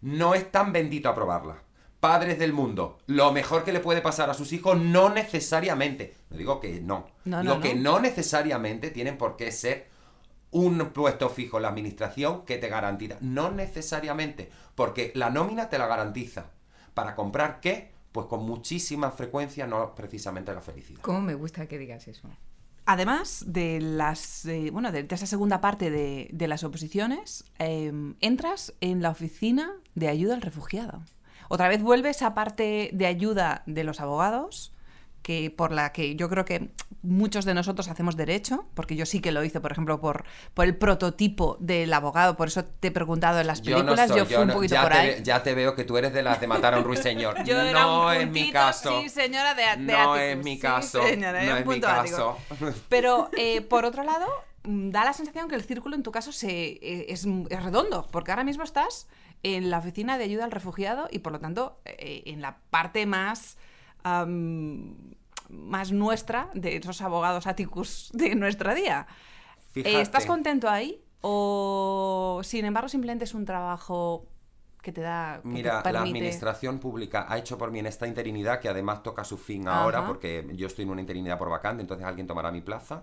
[0.00, 1.56] No es tan bendito aprobarla.
[2.00, 6.36] Padres del mundo, lo mejor que le puede pasar a sus hijos no necesariamente, no
[6.36, 7.92] digo que no, No, digo no, que no.
[7.94, 9.88] no necesariamente tienen por qué ser
[10.50, 13.16] un puesto fijo en la administración que te garantiza.
[13.20, 16.50] No necesariamente, porque la nómina te la garantiza.
[16.94, 17.92] ¿Para comprar qué?
[18.12, 21.00] Pues con muchísima frecuencia, no precisamente la felicidad.
[21.02, 22.28] ¿Cómo me gusta que digas eso?
[22.86, 27.92] Además de las eh, bueno de, de esa segunda parte de, de las oposiciones, eh,
[28.20, 31.02] entras en la oficina de ayuda al refugiado.
[31.50, 34.72] Otra vez vuelve esa parte de ayuda de los abogados,
[35.28, 36.70] que por la que yo creo que
[37.02, 40.64] muchos de nosotros hacemos derecho, porque yo sí que lo hice, por ejemplo, por, por
[40.64, 44.24] el prototipo del abogado, por eso te he preguntado en las Yo no películas, yo,
[44.24, 45.22] fui un poquito por te ahí.
[45.22, 47.44] ya te veo que tú eres de las de matar a un ruiseñor.
[47.44, 49.02] Yo era no un es mi caso.
[49.02, 51.02] Sí, señora de, de no Atticus, es mi sí, caso.
[51.02, 51.86] señora, era no es mi ático.
[51.86, 52.38] caso.
[52.88, 54.24] Pero eh, por otro lado,
[54.62, 58.06] mm, da la sensación que el círculo en tu caso se, eh, es, es redondo,
[58.10, 59.06] porque ahora mismo estás
[59.42, 63.04] en la oficina de ayuda al refugiado y por lo tanto eh, en la parte
[63.04, 63.58] más,
[64.04, 69.06] más nuestra de esos abogados áticos de nuestro día.
[69.08, 70.00] Eh, Fíjate.
[70.00, 71.02] ¿Estás contento ahí?
[71.20, 74.26] ¿O sin embargo simplemente es un trabajo
[74.88, 75.36] que te da...
[75.36, 79.02] que te Mira, la administración pública ha hecho por mí en esta interinidad, que además
[79.02, 82.50] toca su fin ahora, porque yo estoy en una interinidad por vacante, entonces alguien tomará
[82.50, 83.02] mi plaza.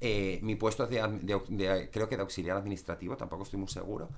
[0.00, 4.08] Eh, mi puesto es de, creo que de auxiliar administrativo, tampoco estoy muy seguro.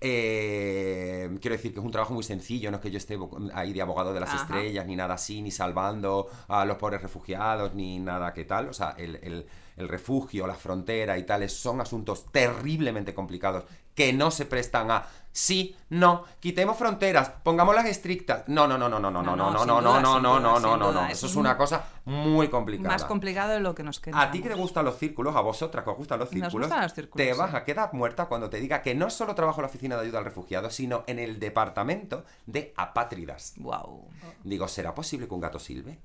[0.00, 3.18] Eh, quiero decir que es un trabajo muy sencillo, no es que yo esté
[3.54, 4.42] ahí de abogado de las Ajá.
[4.42, 8.68] estrellas, ni nada así, ni salvando a los pobres refugiados, ni nada que tal.
[8.68, 9.46] O sea, el, el-
[9.80, 13.64] el refugio, la frontera y tales son asuntos terriblemente complicados
[13.94, 18.42] que no se prestan a sí, no, quitemos fronteras, pongámoslas estrictas.
[18.48, 20.92] No, no, no, no, no, no, no, no, no, no, no, no, no, no, no,
[20.92, 21.06] no.
[21.06, 22.88] Eso es una un- cosa muy complicada.
[22.88, 24.20] Más complicado de lo que nos queda.
[24.20, 26.68] A ti que te gustan los círculos, a vosotras que os gustan los Nos círculos,
[26.68, 27.38] gustan los círculos, te sí.
[27.38, 30.02] vas a quedar muerta cuando te diga que no solo trabajo en la oficina de
[30.02, 33.54] ayuda al refugiado, sino en el departamento de apátridas.
[33.58, 34.08] Wow.
[34.44, 35.98] Digo, ¿será posible que un gato silbe?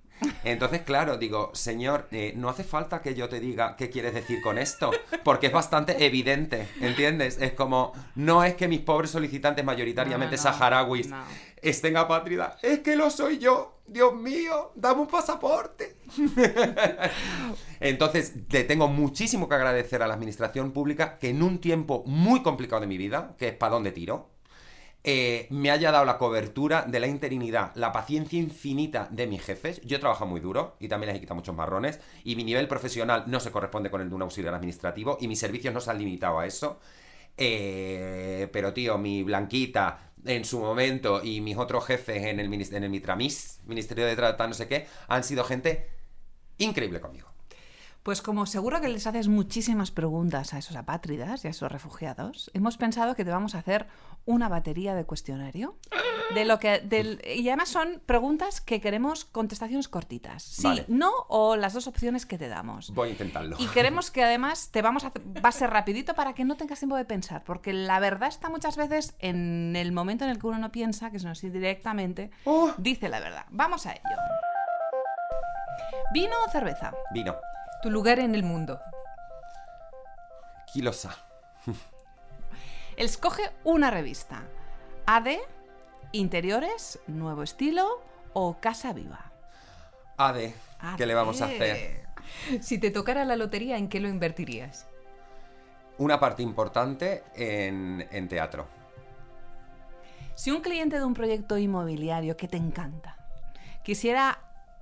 [0.44, 4.42] Entonces, claro, digo, señor, eh, no hace falta que yo te diga qué quieres decir
[4.42, 4.92] con esto,
[5.24, 7.38] porque es bastante evidente, ¿entiendes?
[7.42, 11.10] Es como, no es que mis pobres solicitantes mayoritariamente No, no, no, saharauis.
[11.64, 15.98] Estén apátridas, es que lo soy yo, Dios mío, dame un pasaporte.
[17.80, 22.44] Entonces, le tengo muchísimo que agradecer a la administración pública que en un tiempo muy
[22.44, 24.30] complicado de mi vida, que es para dónde tiro,
[25.06, 29.82] eh, me haya dado la cobertura de la interinidad, la paciencia infinita de mis jefes.
[29.82, 32.70] Yo he trabajado muy duro y también les he quitado muchos marrones y mi nivel
[32.70, 35.92] profesional no se corresponde con el de un auxiliar administrativo y mis servicios no se
[35.92, 36.80] han limitado a eso.
[37.36, 42.84] Eh, pero tío, mi Blanquita en su momento y mis otros jefes en el, en
[42.84, 45.90] el Mitramis, Ministerio de Trata, no sé qué, han sido gente
[46.58, 47.33] increíble conmigo.
[48.04, 52.52] Pues como seguro que les haces muchísimas preguntas a esos apátridas y a esos refugiados,
[52.54, 53.88] hemos pensado que te vamos a hacer
[54.26, 55.78] una batería de cuestionario.
[56.36, 60.44] De lo que, del- y además son preguntas que queremos contestaciones cortitas.
[60.44, 60.86] Sí, Vale.
[60.90, 62.92] no o las dos opciones que te damos.
[62.94, 63.56] Voy a intentarlo.
[63.60, 66.56] Y queremos que además te vamos a hacer- va a ser rapidito para que no
[66.58, 70.40] tengas tiempo de pensar, porque la verdad está muchas veces en el momento en el
[70.40, 72.32] que uno no piensa, que es así directamente,
[72.78, 73.46] dice la verdad.
[73.50, 74.02] Vamos a ello.
[76.14, 76.94] ¿Vino o cerveza?
[77.14, 77.36] Vino.
[77.84, 78.80] Tu lugar en el mundo.
[80.72, 81.18] Kilosa.
[82.96, 84.44] Escoge una revista.
[85.06, 85.40] AD,
[86.14, 89.34] Interiores, Nuevo Estilo o Casa Viva.
[90.16, 90.52] AD.
[90.96, 92.08] ¿Qué le vamos a hacer?
[92.62, 94.88] Si te tocara la lotería, ¿en qué lo invertirías?
[95.98, 98.66] Una parte importante en, en teatro.
[100.36, 103.18] Si un cliente de un proyecto inmobiliario que te encanta
[103.84, 104.40] quisiera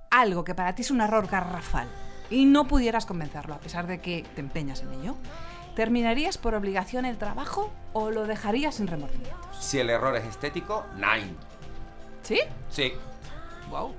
[0.08, 1.88] algo que para ti es un error garrafal
[2.32, 5.16] y no pudieras convencerlo a pesar de que te empeñas en ello,
[5.76, 9.56] ¿terminarías por obligación el trabajo o lo dejarías sin remordimientos?
[9.60, 11.34] Si el error es estético, nine.
[12.22, 12.40] ¿Sí?
[12.70, 12.92] Sí.
[13.70, 13.94] Wow.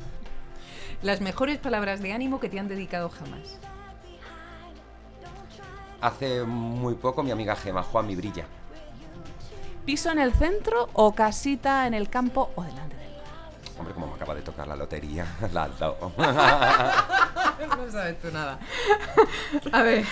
[1.04, 3.60] Las mejores palabras de ánimo que te han dedicado jamás.
[6.02, 8.46] Hace muy poco mi amiga Gema, Juan mi brilla.
[9.86, 13.04] ¿Piso en el centro o casita en el campo o delante del
[13.78, 15.26] Hombre, como me acaba de tocar la lotería.
[15.52, 16.12] La has dado.
[17.78, 18.60] no sabes tú nada.
[19.72, 20.06] A ver,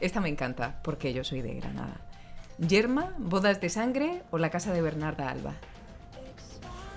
[0.00, 1.96] esta me encanta, porque yo soy de Granada.
[2.58, 5.54] ¿Yerma, bodas de sangre o la casa de Bernarda Alba?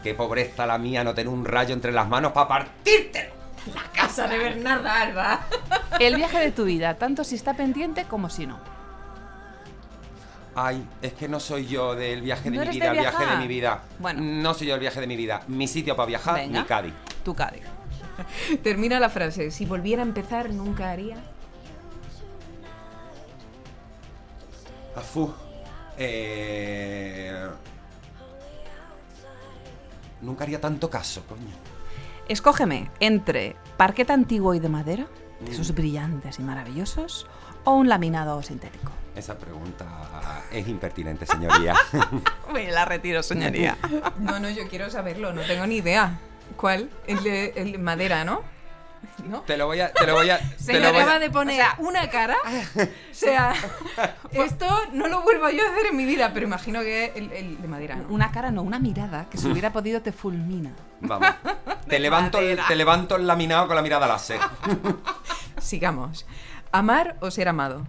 [0.04, 3.32] Qué pobreza la mía no tener un rayo entre las manos para partírtelo.
[3.74, 5.40] La casa de Bernarda Alba.
[6.00, 8.60] El viaje de tu vida, tanto si está pendiente como si no.
[10.56, 13.26] Ay, es que no soy yo del viaje de ¿No mi vida, de el viaje
[13.26, 13.82] de mi vida.
[13.98, 14.22] Bueno.
[14.22, 15.42] No soy yo el viaje de mi vida.
[15.48, 16.60] Mi sitio para viajar, Venga.
[16.62, 16.94] mi Cádiz.
[17.24, 17.64] Tu Cádiz.
[18.64, 19.52] Termina la frase.
[19.52, 21.18] Si volviera a empezar, nunca haría.
[24.96, 25.34] Afu.
[25.98, 27.48] Eh...
[30.22, 31.52] Nunca haría tanto caso, coño.
[32.30, 35.08] Escógeme entre parquet antiguo y de madera,
[35.42, 37.28] de esos brillantes y maravillosos,
[37.66, 38.92] o un laminado sintético.
[39.16, 41.76] Esa pregunta es impertinente, señoría.
[42.54, 43.78] Me la retiro, señoría.
[44.20, 46.18] No, no, yo quiero saberlo, no tengo ni idea.
[46.58, 46.90] ¿Cuál?
[47.08, 48.42] El de, el de madera, ¿no?
[49.28, 49.42] ¿No?
[49.42, 49.92] te lo voy a...
[49.94, 50.38] Te lo voy a...
[50.58, 52.36] Se te me lo voy a- acaba de poner una cara.
[53.12, 53.54] O sea,
[54.32, 57.62] esto no lo vuelvo yo a hacer en mi vida, pero imagino que el, el
[57.62, 58.08] de madera, ¿no?
[58.10, 60.72] Una cara, no, una mirada que si hubiera podido te fulmina.
[61.02, 61.28] Vamos.
[61.88, 62.66] Te levanto, el, madera.
[62.68, 64.40] te levanto el laminado con la mirada láser.
[65.60, 66.26] Sigamos.
[66.72, 67.86] ¿Amar o ser amado?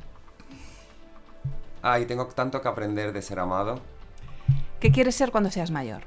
[1.80, 3.80] Ay, tengo tanto que aprender de ser amado.
[4.80, 6.02] ¿Qué quieres ser cuando seas mayor?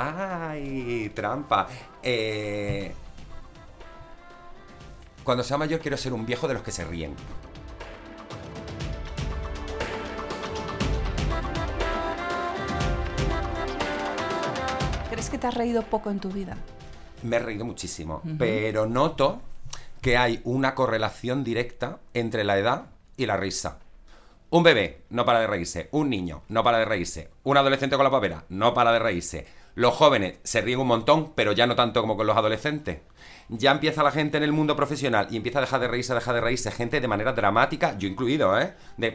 [0.00, 1.66] Ay, trampa.
[2.02, 2.94] Eh...
[5.24, 7.14] Cuando sea mayor quiero ser un viejo de los que se ríen.
[15.10, 16.56] ¿Crees que te has reído poco en tu vida?
[17.24, 19.42] Me he reído muchísimo, pero noto
[20.00, 23.80] que hay una correlación directa entre la edad y la risa.
[24.50, 28.04] Un bebé no para de reírse, un niño no para de reírse, un adolescente con
[28.04, 29.46] la papera no para de reírse.
[29.78, 32.98] Los jóvenes se ríen un montón, pero ya no tanto como con los adolescentes.
[33.48, 36.16] Ya empieza la gente en el mundo profesional y empieza a dejar de reírse, a
[36.16, 38.74] dejar de reírse, gente de manera dramática, yo incluido, ¿eh?
[38.96, 39.14] De...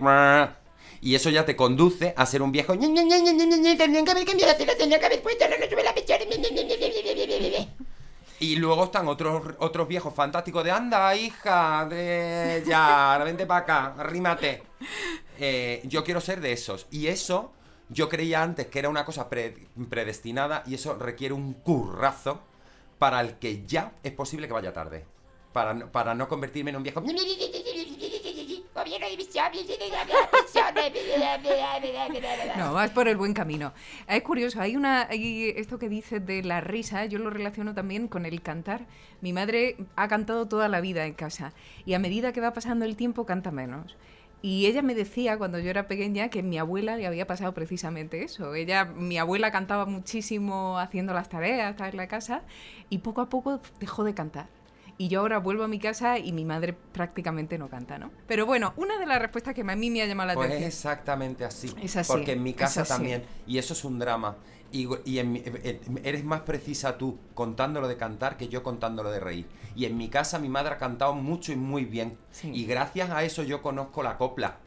[1.02, 2.76] Y eso ya te conduce a ser un viejo...
[8.40, 13.96] Y luego están otros, otros viejos fantásticos de anda, hija, de ya, vente para acá,
[13.98, 14.64] arrímate.
[15.38, 16.88] Eh, yo quiero ser de esos.
[16.90, 17.52] Y eso,
[17.90, 19.56] yo creía antes que era una cosa pre-
[19.90, 22.42] predestinada y eso requiere un currazo
[23.00, 25.06] para el que ya es posible que vaya tarde.
[25.52, 27.02] Para, no- para no convertirme en un viejo...
[32.58, 33.74] No, vas por el buen camino.
[34.08, 38.08] Es curioso, hay una hay esto que dices de la risa, yo lo relaciono también
[38.08, 38.86] con el cantar.
[39.22, 41.54] Mi madre ha cantado toda la vida en casa
[41.86, 43.96] y a medida que va pasando el tiempo canta menos.
[44.46, 48.24] Y ella me decía cuando yo era pequeña que mi abuela le había pasado precisamente
[48.24, 48.54] eso.
[48.56, 52.42] Ella, mi abuela cantaba muchísimo haciendo las tareas en la casa
[52.90, 54.50] y poco a poco dejó de cantar.
[54.98, 58.12] Y yo ahora vuelvo a mi casa y mi madre prácticamente no canta, ¿no?
[58.28, 60.52] Pero bueno, una de las respuestas que a mí me ha llamado la Pues es
[60.52, 60.68] atención.
[60.68, 61.74] exactamente así.
[61.82, 63.24] Es así, Porque en mi es casa también.
[63.48, 64.36] Y eso es un drama.
[64.74, 69.12] Y, y en eh, eh, eres más precisa tú contándolo de cantar que yo contándolo
[69.12, 69.46] de reír.
[69.76, 72.18] Y en mi casa mi madre ha cantado mucho y muy bien.
[72.32, 72.52] Sí.
[72.54, 74.58] Y gracias a eso yo conozco la copla.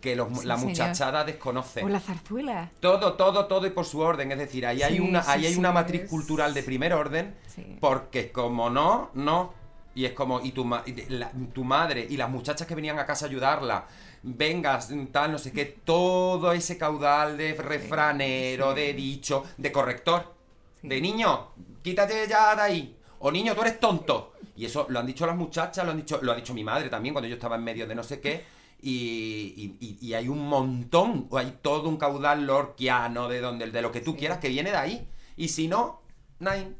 [0.00, 0.70] Que los- Sí, la señor.
[0.70, 1.82] muchachada desconoce.
[1.82, 2.70] O la zarzuela.
[2.78, 4.30] Todo, todo, todo y por su orden.
[4.30, 7.34] Es decir, ahí hay una, ahí hay una matriz es- cultural de primer orden.
[7.80, 9.52] Porque como no, no.
[9.96, 13.00] Y es como, y tu, ma- y la- tu madre y las muchachas que venían
[13.00, 13.86] a casa a ayudarla,
[14.22, 20.34] vengas, tal, no sé qué, todo ese caudal de refranero, de dicho, de corrector.
[20.82, 21.48] De niño,
[21.82, 22.96] quítate ya de ahí.
[23.20, 24.32] O niño, tú eres tonto.
[24.56, 26.88] Y eso lo han dicho las muchachas, lo han dicho, lo ha dicho mi madre
[26.88, 28.44] también cuando yo estaba en medio de no sé qué.
[28.80, 33.70] Y, y- y- y hay un montón, o hay todo un caudal lorquiano de donde,
[33.70, 35.08] de lo que tú quieras que viene de ahí.
[35.36, 36.00] Y si no,
[36.38, 36.74] nine.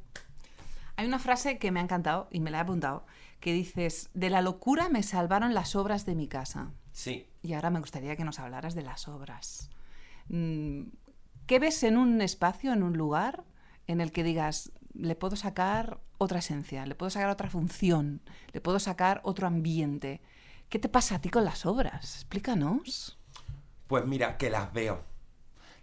[0.97, 3.05] Hay una frase que me ha encantado y me la he apuntado,
[3.41, 6.71] que dices, de la locura me salvaron las obras de mi casa.
[6.99, 7.29] Sí.
[7.43, 9.71] Y ahora me gustaría que nos hablaras de las obras.
[10.27, 10.89] Mm,
[11.47, 13.45] ¿Qué ves en un espacio, en un lugar,
[13.87, 18.21] en el que digas, le puedo sacar otra esencia, le puedo sacar otra función,
[18.53, 20.21] le puedo sacar otro ambiente?
[20.69, 22.17] ¿Qué te pasa a ti con las obras?
[22.17, 23.17] Explícanos.
[23.87, 25.05] Pues mira, que las veo.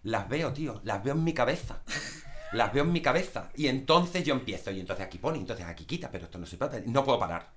[0.04, 0.82] Las veo, tío.
[0.84, 1.82] Las veo en mi cabeza.
[2.52, 3.52] Las veo en mi cabeza.
[3.56, 4.70] Y entonces yo empiezo.
[4.70, 6.82] Y entonces aquí pone, y entonces aquí quita, pero esto no se trata.
[6.86, 7.55] No puedo parar.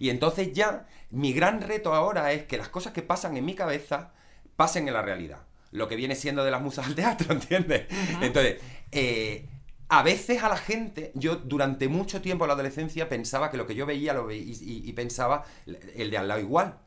[0.00, 3.54] Y entonces ya, mi gran reto ahora es que las cosas que pasan en mi
[3.54, 4.12] cabeza
[4.56, 5.42] pasen en la realidad.
[5.70, 7.86] Lo que viene siendo de las musas al teatro, ¿entiendes?
[8.20, 8.56] Entonces,
[8.90, 9.46] eh,
[9.88, 13.66] a veces a la gente, yo durante mucho tiempo en la adolescencia pensaba que lo
[13.66, 15.44] que yo veía lo veía y, y- y pensaba
[15.94, 16.78] el de al lado igual.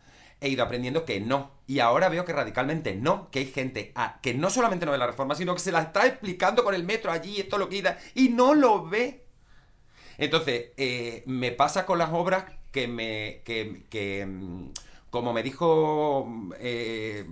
[0.42, 1.52] He ido aprendiendo que no.
[1.68, 3.30] Y ahora veo que radicalmente no.
[3.32, 6.06] Que hay gente que no solamente no ve la reforma, sino que se la está
[6.06, 9.24] explicando con el metro allí, esto lo quita, y no lo ve.
[10.18, 13.42] Entonces, eh, me pasa con las obras que me.
[13.46, 14.70] que, que, mm,
[15.12, 16.28] como me dijo
[16.60, 17.26] eh,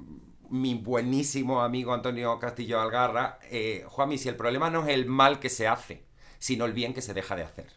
[0.49, 5.39] mi buenísimo amigo Antonio Castillo Algarra, eh, Juanmi, si el problema no es el mal
[5.39, 6.03] que se hace,
[6.39, 7.67] sino el bien que se deja de hacer.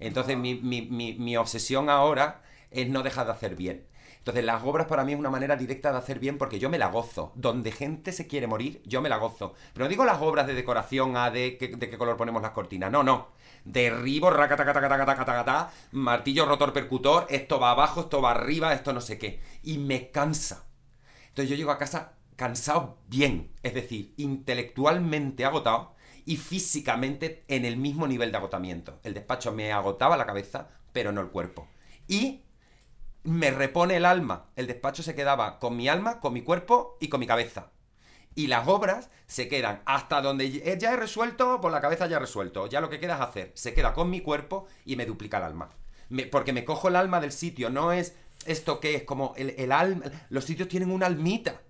[0.00, 3.86] Entonces, mi, mi- mi- mi obsesión ahora es no dejar de hacer bien.
[4.20, 6.78] Entonces, las obras para mí es una manera directa de hacer bien porque yo me
[6.78, 7.32] la gozo.
[7.34, 9.54] Donde gente se quiere morir, yo me la gozo.
[9.72, 12.52] Pero no digo las obras de decoración A, de, qué- de qué color ponemos las
[12.52, 12.90] cortinas.
[12.92, 13.28] No, no.
[13.64, 19.40] Derribo, racatacatacatacatacatacatá, martillo rotor percutor, esto va abajo, esto va arriba, esto no sé qué.
[19.62, 20.66] Y me cansa.
[21.28, 25.94] Entonces yo llego a casa cansado bien, es decir, intelectualmente agotado
[26.24, 28.98] y físicamente en el mismo nivel de agotamiento.
[29.02, 31.68] El despacho me agotaba la cabeza, pero no el cuerpo.
[32.08, 32.42] Y
[33.24, 34.46] me repone el alma.
[34.56, 37.70] El despacho se quedaba con mi alma, con mi cuerpo y con mi cabeza.
[38.34, 42.20] Y las obras se quedan hasta donde ya he resuelto, por la cabeza ya he
[42.20, 42.66] resuelto.
[42.66, 43.52] Ya lo que queda es hacer.
[43.54, 45.70] Se queda con mi cuerpo y me duplica el alma.
[46.30, 47.70] Porque me cojo el alma del sitio.
[47.70, 48.14] No es
[48.46, 50.04] esto que es como el, el alma.
[50.28, 51.60] Los sitios tienen una almita.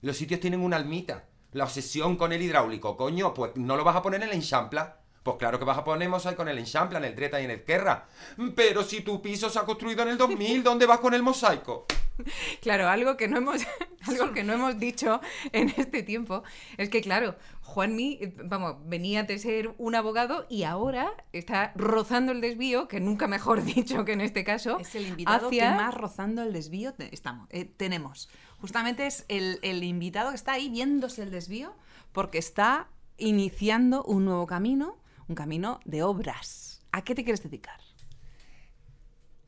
[0.00, 1.24] Los sitios tienen una almita.
[1.52, 5.00] La obsesión con el hidráulico, coño, pues no lo vas a poner en el enchampla.
[5.26, 7.50] Pues claro que vas a poner mosaico en el enchampla, en el dreta y en
[7.50, 8.06] el querra.
[8.54, 11.86] Pero si tu piso se ha construido en el 2000, ¿dónde vas con el mosaico?
[12.62, 13.60] Claro, algo que no hemos,
[14.08, 15.20] algo que no hemos dicho
[15.52, 16.42] en este tiempo
[16.78, 22.40] es que, claro, Juanmi, vamos, venía de ser un abogado y ahora está rozando el
[22.40, 24.78] desvío, que nunca mejor dicho que en este caso.
[24.78, 28.30] Es el invitado hacia- que más rozando el desvío te- estamos, eh, tenemos.
[28.62, 31.74] Justamente es el, el invitado que está ahí viéndose el desvío
[32.12, 32.86] porque está
[33.18, 34.96] iniciando un nuevo camino,
[35.28, 36.84] un camino de obras.
[36.92, 37.80] ¿A qué te quieres dedicar?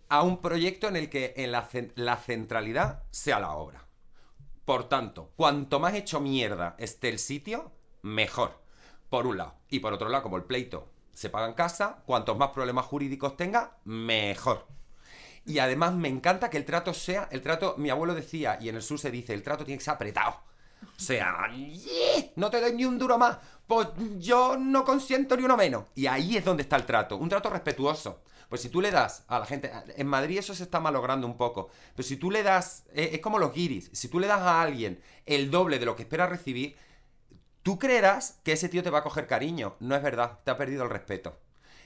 [0.09, 3.85] a un proyecto en el que la, la centralidad sea la obra.
[4.65, 7.73] Por tanto, cuanto más hecho mierda esté el sitio,
[8.03, 8.61] mejor.
[9.09, 9.55] Por un lado.
[9.71, 13.37] Y por otro lado, como el pleito se paga en casa, cuantos más problemas jurídicos
[13.37, 14.67] tenga, mejor.
[15.45, 18.77] Y además me encanta que el trato sea, el trato, mi abuelo decía, y en
[18.77, 20.37] el sur se dice, el trato tiene que ser apretado.
[20.97, 21.49] Sea,
[22.35, 25.85] no te doy ni un duro más, pues yo no consiento ni uno menos.
[25.95, 28.23] Y ahí es donde está el trato, un trato respetuoso.
[28.49, 31.37] Pues si tú le das a la gente, en Madrid eso se está malogrando un
[31.37, 34.41] poco, pero si tú le das, eh, es como los guiris, si tú le das
[34.41, 36.75] a alguien el doble de lo que espera recibir,
[37.63, 39.77] tú creerás que ese tío te va a coger cariño.
[39.81, 41.39] No es verdad, te ha perdido el respeto.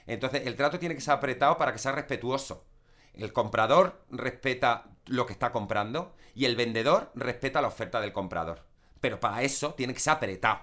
[0.07, 2.65] Entonces, el trato tiene que ser apretado para que sea respetuoso.
[3.13, 8.63] El comprador respeta lo que está comprando y el vendedor respeta la oferta del comprador.
[9.03, 10.61] Pero para eso tiene que ser apretado.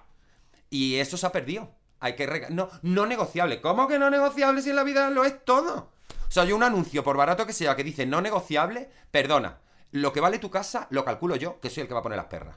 [0.70, 1.74] Y eso se ha perdido.
[1.98, 3.60] Hay que rega- no, no negociable.
[3.60, 5.90] ¿Cómo que no negociable si en la vida lo es todo?
[6.26, 9.58] O sea, yo un anuncio, por barato que sea, que dice no negociable, perdona.
[9.90, 12.16] Lo que vale tu casa lo calculo yo, que soy el que va a poner
[12.16, 12.56] las perras.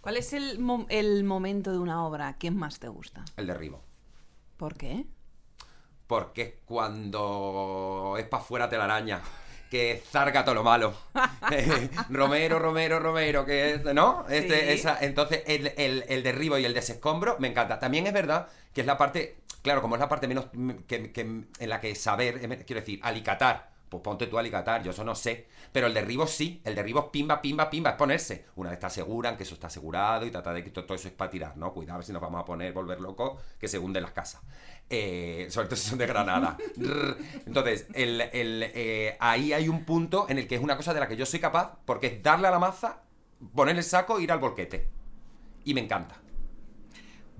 [0.00, 0.60] ¿Cuál es el,
[0.90, 3.24] el momento de una obra que más te gusta?
[3.36, 3.82] El derribo.
[4.56, 5.06] ¿Por qué?
[6.06, 9.22] Porque es cuando es para fuera telaraña.
[9.70, 10.94] Que zarga todo lo malo.
[11.50, 14.26] Eh, Romero, Romero, Romero, que es, ¿no?
[14.28, 14.66] Este, Sí.
[14.80, 17.78] esa- entonces, el, el- el derribo y el desescombro me encanta.
[17.78, 20.46] También es verdad que es la parte, claro, como es la parte menos
[20.86, 23.70] que, que- en la que saber, eh, quiero decir, alicatar.
[23.88, 25.48] Pues ponte tú a alicatar, yo eso no sé.
[25.72, 28.46] Pero el derribo sí, el derribo es pimba, pimba, pimba, es ponerse.
[28.56, 31.14] Una vez te aseguran que eso está asegurado y trata de que todo, eso es
[31.14, 31.72] para tirar, ¿no?
[31.72, 34.42] Cuidado a ver si nos vamos a poner, volver locos, que se hunden las casas.
[34.90, 36.56] Eh, sobre todo si son de Granada.
[37.46, 41.00] Entonces, el, el, eh, ahí hay un punto en el que es una cosa de
[41.00, 43.02] la que yo soy capaz, porque es darle a la maza,
[43.54, 44.88] poner el saco e ir al volquete.
[45.64, 46.20] Y me encanta.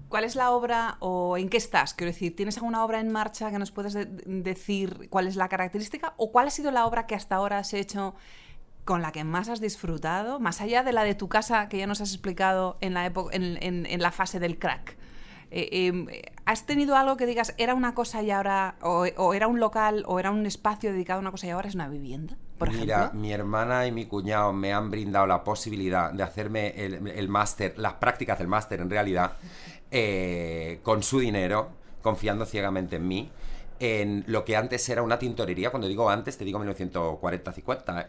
[0.08, 1.92] ¿Cuál es la obra o en qué estás?
[1.94, 5.48] Quiero decir, ¿tienes alguna obra en marcha que nos puedes de- decir cuál es la
[5.48, 6.14] característica?
[6.16, 8.14] ¿O cuál ha sido la obra que hasta ahora has hecho
[8.84, 10.40] con la que más has disfrutado?
[10.40, 13.36] Más allá de la de tu casa que ya nos has explicado en la, época,
[13.36, 14.96] en, en- en la fase del crack.
[15.50, 19.46] Eh, eh, ¿Has tenido algo que digas, era una cosa y ahora, o, o era
[19.46, 22.36] un local, o era un espacio dedicado a una cosa y ahora es una vivienda?
[22.58, 23.20] Por Mira, ejemplo.
[23.20, 27.78] mi hermana y mi cuñado me han brindado la posibilidad de hacerme el, el máster,
[27.78, 29.32] las prácticas del máster en realidad,
[29.90, 31.70] eh, con su dinero,
[32.02, 33.30] confiando ciegamente en mí,
[33.80, 35.70] en lo que antes era una tintorería.
[35.70, 38.02] Cuando digo antes, te digo 1940-50.
[38.02, 38.06] ¿eh?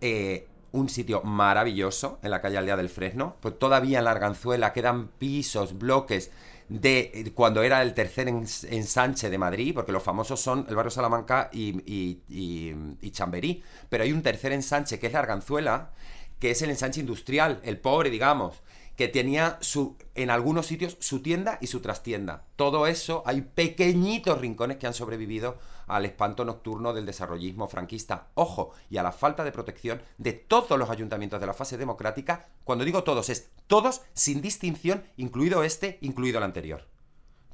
[0.00, 3.36] Eh, un sitio maravilloso en la calle Aldea del Fresno.
[3.40, 6.30] Pues todavía en la Arganzuela quedan pisos, bloques
[6.68, 10.90] de cuando era el tercer ens- ensanche de Madrid, porque los famosos son el barrio
[10.90, 13.62] Salamanca y, y- y- y Chamberí.
[13.88, 15.92] Pero hay un tercer ensanche que es la Arganzuela,
[16.38, 18.60] que es el ensanche industrial, el pobre, digamos,
[18.98, 22.48] que tenía su, en algunos sitios su tienda y su trastienda.
[22.56, 28.26] Todo eso, hay pequeñitos rincones que han sobrevivido al espanto nocturno del desarrollismo franquista.
[28.34, 32.48] Ojo, y a la falta de protección de todos los ayuntamientos de la fase democrática.
[32.64, 36.88] Cuando digo todos, es todos sin distinción, incluido este, incluido el anterior.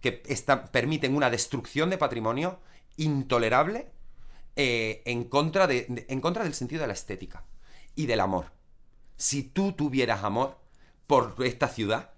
[0.00, 0.12] Que
[0.72, 2.58] permiten una destrucción de patrimonio
[2.96, 3.90] intolerable
[4.56, 7.44] eh, en, contra de- en contra del sentido de la estética
[7.94, 8.46] y del amor.
[9.18, 10.63] Si tú tuvieras amor
[11.06, 12.12] por esta ciudad,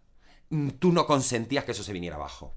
[0.51, 2.55] mm, tú no consentías que eso se viniera abajo.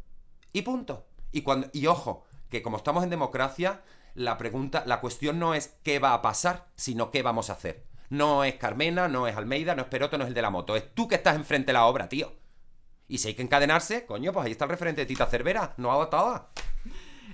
[0.53, 1.07] Y punto.
[1.31, 3.81] Y, cuando, y ojo, que como estamos en democracia,
[4.15, 7.85] la pregunta, la cuestión no es qué va a pasar, sino qué vamos a hacer.
[8.09, 10.75] No es Carmena, no es Almeida, no es Peroto, no es el de la moto.
[10.75, 12.33] Es tú que estás enfrente de la obra, tío.
[13.07, 15.73] Y si hay que encadenarse, coño, pues ahí está el referente de Tita Cervera.
[15.77, 16.49] No agotaba.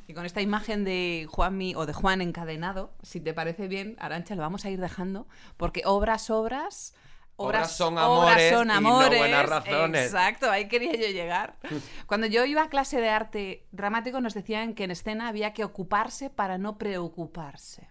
[0.07, 4.35] Y con esta imagen de Juanmi o de Juan encadenado, si te parece bien, Arancha,
[4.35, 5.27] lo vamos a ir dejando,
[5.57, 6.93] porque obras, obras...
[7.37, 9.19] Obras son amores son y no amores.
[9.19, 10.05] buenas razones.
[10.05, 11.57] Exacto, ahí quería yo llegar.
[12.05, 15.63] Cuando yo iba a clase de arte dramático nos decían que en escena había que
[15.63, 17.89] ocuparse para no preocuparse.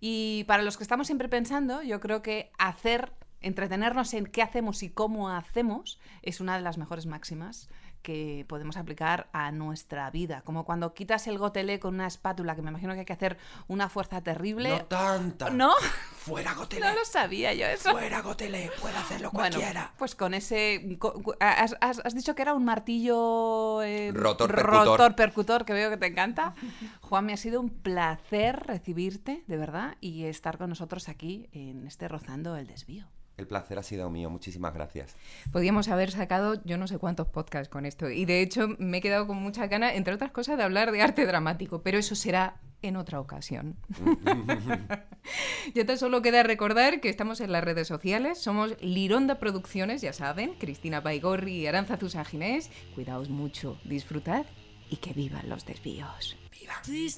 [0.00, 4.82] Y para los que estamos siempre pensando, yo creo que hacer, entretenernos en qué hacemos
[4.82, 7.68] y cómo hacemos es una de las mejores máximas
[8.08, 10.40] que podemos aplicar a nuestra vida.
[10.40, 13.36] Como cuando quitas el gotelé con una espátula, que me imagino que hay que hacer
[13.66, 14.70] una fuerza terrible.
[14.70, 15.50] No tanta.
[15.50, 15.74] ¿No?
[16.16, 16.86] Fuera gotelé.
[16.86, 17.90] No lo sabía yo eso.
[17.90, 19.92] Fuera gotelé, puede hacerlo Bueno, cualquiera.
[19.98, 20.98] pues con ese...
[21.38, 23.82] has dicho que era un martillo...
[23.82, 24.86] eh, Rotor percutor.
[24.86, 26.54] rotor percutor, que veo que te encanta.
[27.02, 31.86] Juan, me ha sido un placer recibirte, de verdad, y estar con nosotros aquí en
[31.86, 33.06] este Rozando el Desvío.
[33.38, 35.16] El placer ha sido mío, muchísimas gracias.
[35.52, 38.10] Podríamos haber sacado yo no sé cuántos podcasts con esto.
[38.10, 41.02] Y de hecho me he quedado con mucha gana, entre otras cosas, de hablar de
[41.02, 41.80] arte dramático.
[41.82, 43.76] Pero eso será en otra ocasión.
[45.74, 48.38] ya tan solo queda recordar que estamos en las redes sociales.
[48.38, 50.54] Somos Lironda Producciones, ya saben.
[50.58, 52.70] Cristina Paigorri y Aranza Ginés.
[52.96, 54.46] Cuidaos mucho, disfrutad
[54.90, 56.36] y que vivan los desvíos.
[56.84, 57.16] Please